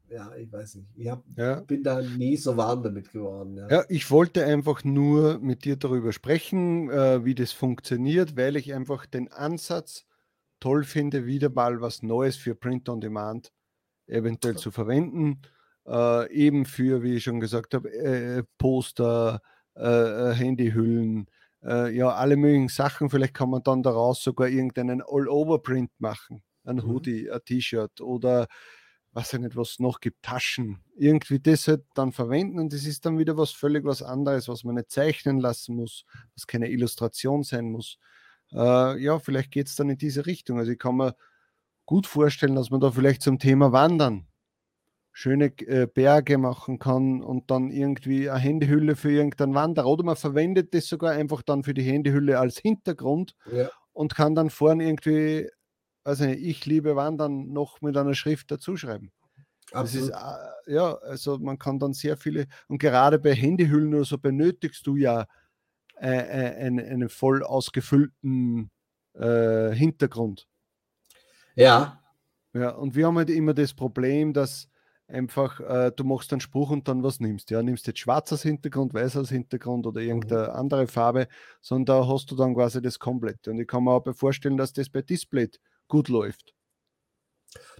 [0.10, 0.90] ja, ich weiß nicht.
[0.96, 1.60] Ich hab, ja.
[1.62, 3.58] bin da nie so warm damit geworden.
[3.58, 3.68] Ja.
[3.68, 3.84] ja.
[3.90, 9.08] ich wollte einfach nur mit dir darüber sprechen, äh, wie das funktioniert, weil ich einfach
[9.08, 10.06] den Ansatz
[10.60, 13.52] toll finde, wieder mal was Neues für Print on Demand
[14.06, 15.42] eventuell zu verwenden.
[15.88, 19.42] Äh, eben für, wie ich schon gesagt habe, äh, Poster,
[19.76, 21.26] äh, äh, Handyhüllen,
[21.64, 23.10] äh, ja, alle möglichen Sachen.
[23.10, 26.44] Vielleicht kann man dann daraus sogar irgendeinen All-Over-Print machen.
[26.64, 26.84] Ein mhm.
[26.84, 28.48] Hoodie, ein T-Shirt oder
[29.14, 30.80] was ja nicht, was es noch gibt, Taschen.
[30.96, 34.64] Irgendwie das halt dann verwenden und das ist dann wieder was völlig was anderes, was
[34.64, 36.06] man nicht zeichnen lassen muss,
[36.36, 37.98] was keine Illustration sein muss.
[38.54, 40.60] Äh, ja, vielleicht geht es dann in diese Richtung.
[40.60, 41.16] Also ich kann mir
[41.86, 44.28] gut vorstellen, dass man da vielleicht zum Thema Wandern
[45.14, 49.88] schöne äh, Berge machen kann und dann irgendwie eine Handyhülle für irgendeinen Wanderer.
[49.88, 53.70] Oder man verwendet das sogar einfach dann für die Handyhülle als Hintergrund ja.
[53.92, 55.50] und kann dann vorne irgendwie,
[56.04, 59.12] also ich liebe Wandern, noch mit einer Schrift dazuschreiben.
[59.72, 64.06] Das ist, äh, ja, also man kann dann sehr viele, und gerade bei Handyhüllen oder
[64.06, 65.28] so benötigst du ja
[65.98, 68.70] äh, äh einen, einen voll ausgefüllten
[69.14, 70.48] Hintergrund.
[71.56, 72.02] Ja.
[72.54, 74.71] Ja, und wir haben halt immer das Problem, dass
[75.12, 77.52] einfach, äh, du machst einen Spruch und dann was nimmst.
[77.52, 80.56] Ja, nimmst jetzt schwarz als Hintergrund, weiß als Hintergrund oder irgendeine mhm.
[80.56, 81.28] andere Farbe,
[81.62, 83.52] sondern da hast du dann quasi das Komplette.
[83.52, 85.50] Und ich kann mir auch vorstellen, dass das bei Display
[85.88, 86.54] gut läuft.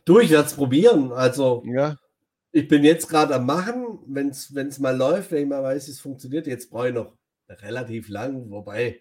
[0.06, 1.12] Du, ich werde es probieren.
[1.12, 1.98] Also, ja.
[2.52, 6.00] ich bin jetzt gerade am Machen, wenn es mal läuft, wenn ich mal weiß, es
[6.00, 6.48] funktioniert.
[6.48, 7.16] Jetzt brauche ich noch
[7.48, 9.00] relativ lang, wobei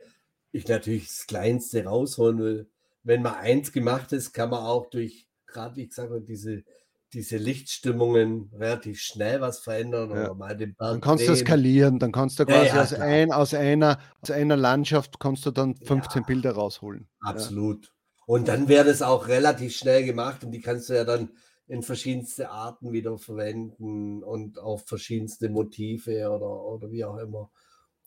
[0.53, 2.71] ich natürlich das Kleinste rausholen will.
[3.03, 6.65] Wenn mal eins gemacht ist, kann man auch durch, gerade wie gesagt, diese
[7.13, 10.25] diese Lichtstimmungen relativ schnell was verändern ja.
[10.25, 11.35] oder mal den Berg Dann kannst drehen.
[11.35, 15.19] du skalieren, dann kannst du quasi ja, ja, aus, ein, aus, einer, aus einer Landschaft
[15.19, 17.09] kannst du dann 15 Bilder rausholen.
[17.21, 17.93] Absolut.
[18.27, 21.31] Und dann wäre das auch relativ schnell gemacht und die kannst du ja dann
[21.67, 27.51] in verschiedenste Arten wieder verwenden und auf verschiedenste Motive oder, oder wie auch immer.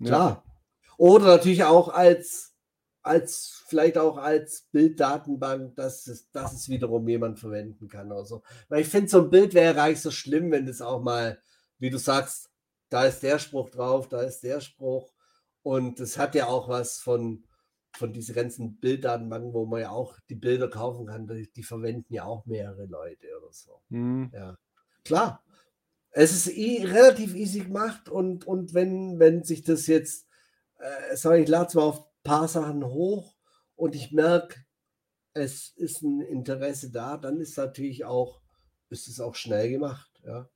[0.03, 0.43] Klar.
[0.97, 2.52] Oder natürlich auch als
[3.03, 8.43] als vielleicht auch als Bilddatenbank, dass es, dass es wiederum jemand verwenden kann oder so.
[8.69, 11.39] Weil ich finde, so ein Bild wäre gar nicht so schlimm, wenn es auch mal,
[11.79, 12.49] wie du sagst,
[12.89, 15.11] da ist der Spruch drauf, da ist der Spruch.
[15.63, 17.43] Und es hat ja auch was von,
[17.93, 22.13] von diesen ganzen Bilddatenbanken, wo man ja auch die Bilder kaufen kann, die, die verwenden
[22.13, 23.81] ja auch mehrere Leute oder so.
[23.89, 24.31] Mhm.
[24.33, 24.57] Ja,
[25.03, 25.43] klar.
[26.11, 30.27] Es ist e relativ easy gemacht und, und wenn, wenn sich das jetzt,
[30.77, 33.35] äh, sag ich, lade zwar auf paar Sachen hoch
[33.75, 34.63] und ich merke,
[35.33, 38.41] es ist ein Interesse da, dann ist natürlich auch,
[38.89, 40.49] ist es auch schnell gemacht, ja.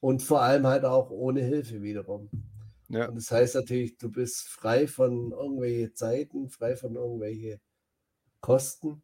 [0.00, 2.30] Und vor allem halt auch ohne Hilfe wiederum.
[2.88, 3.08] Ja.
[3.08, 7.60] Und das heißt natürlich, du bist frei von irgendwelchen Zeiten, frei von irgendwelchen
[8.40, 9.02] Kosten.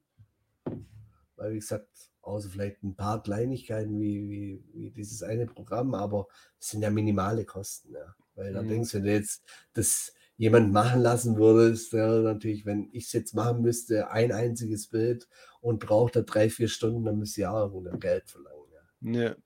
[1.37, 6.27] Weil, wie gesagt, außer vielleicht ein paar Kleinigkeiten wie, wie, wie dieses eine Programm, aber
[6.59, 8.15] es sind ja minimale Kosten, ja.
[8.35, 8.69] Weil da mhm.
[8.69, 9.43] denkst du, wenn du jetzt
[9.75, 14.33] das jemand machen lassen würde, ist wäre natürlich, wenn ich es jetzt machen müsste, ein
[14.33, 15.29] einziges Bild
[15.61, 18.57] und braucht da drei, vier Stunden, dann müsste ich auch Geld verlangen.
[19.01, 19.23] Ja.
[19.23, 19.37] ja.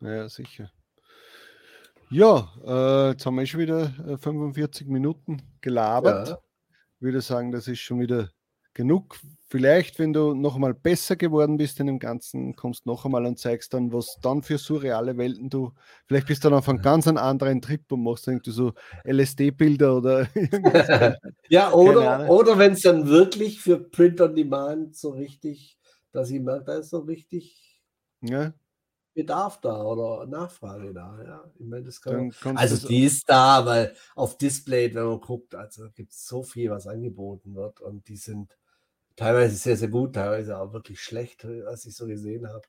[0.00, 0.70] Ja, sicher.
[2.10, 6.28] Ja, äh, jetzt haben wir schon wieder 45 äh, Minuten gelabert.
[6.28, 6.38] Ja.
[6.96, 8.30] Ich würde sagen, das ist schon wieder
[8.74, 9.18] genug.
[9.48, 13.38] Vielleicht, wenn du noch einmal besser geworden bist in dem Ganzen, kommst noch einmal und
[13.38, 15.72] zeigst dann, was dann für surreale Welten du,
[16.06, 18.72] vielleicht bist du dann auf einem ganz anderen Trip und machst irgendwie so
[19.04, 21.18] LSD-Bilder oder irgendwas.
[21.48, 25.78] ja, oder, oder wenn es dann wirklich für Print on Demand so richtig,
[26.12, 27.82] dass ich merke, da ist so richtig
[28.22, 28.54] ja.
[29.14, 31.18] Bedarf da oder Nachfrage da.
[31.22, 35.54] Ja, ich meine, das kann also die ist da, weil auf Display, wenn man guckt,
[35.54, 38.56] also gibt es so viel, was angeboten wird und die sind
[39.16, 42.62] teilweise sehr, sehr gut, teilweise auch wirklich schlecht, was ich so gesehen habe.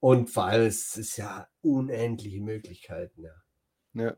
[0.00, 3.32] Und vor allem, es ist ja unendliche Möglichkeiten, ja.
[3.94, 4.16] Ja.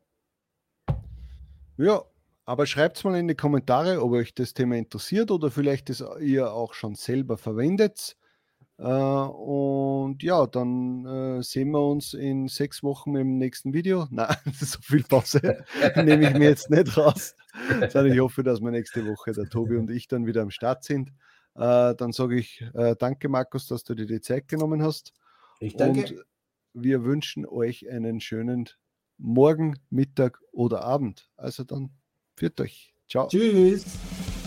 [1.76, 2.02] Ja,
[2.44, 6.04] aber schreibt es mal in die Kommentare, ob euch das Thema interessiert oder vielleicht das
[6.20, 8.16] ihr auch schon selber verwendet.
[8.80, 14.06] Äh, und ja, dann äh, sehen wir uns in sechs Wochen im nächsten Video.
[14.11, 15.64] Nein, so viel Pause
[15.96, 17.34] nehme ich mir jetzt nicht raus.
[17.88, 20.82] Sondern ich hoffe, dass wir nächste Woche der Tobi und ich dann wieder am Start
[20.84, 21.12] sind.
[21.61, 25.12] Äh, dann sage ich äh, danke, Markus, dass du dir die Zeit genommen hast.
[25.61, 26.00] Ich danke.
[26.00, 26.24] Und
[26.72, 28.70] wir wünschen euch einen schönen
[29.18, 31.28] Morgen, Mittag oder Abend.
[31.36, 31.90] Also dann,
[32.34, 32.94] führt euch.
[33.06, 33.28] Ciao.
[33.28, 33.84] Tschüss.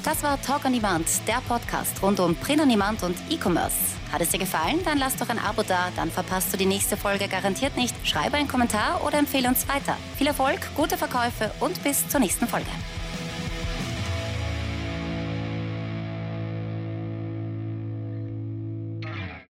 [0.04, 3.78] Das war Talk on Demand, der Podcast rund um Print on Demand und E-Commerce.
[4.12, 4.80] Hat es dir gefallen?
[4.84, 7.96] Dann lass doch ein Abo da, dann verpasst du die nächste Folge garantiert nicht.
[8.06, 9.96] Schreibe einen Kommentar oder empfehle uns weiter.
[10.18, 12.72] Viel Erfolg, gute Verkäufe und bis zur nächsten Folge.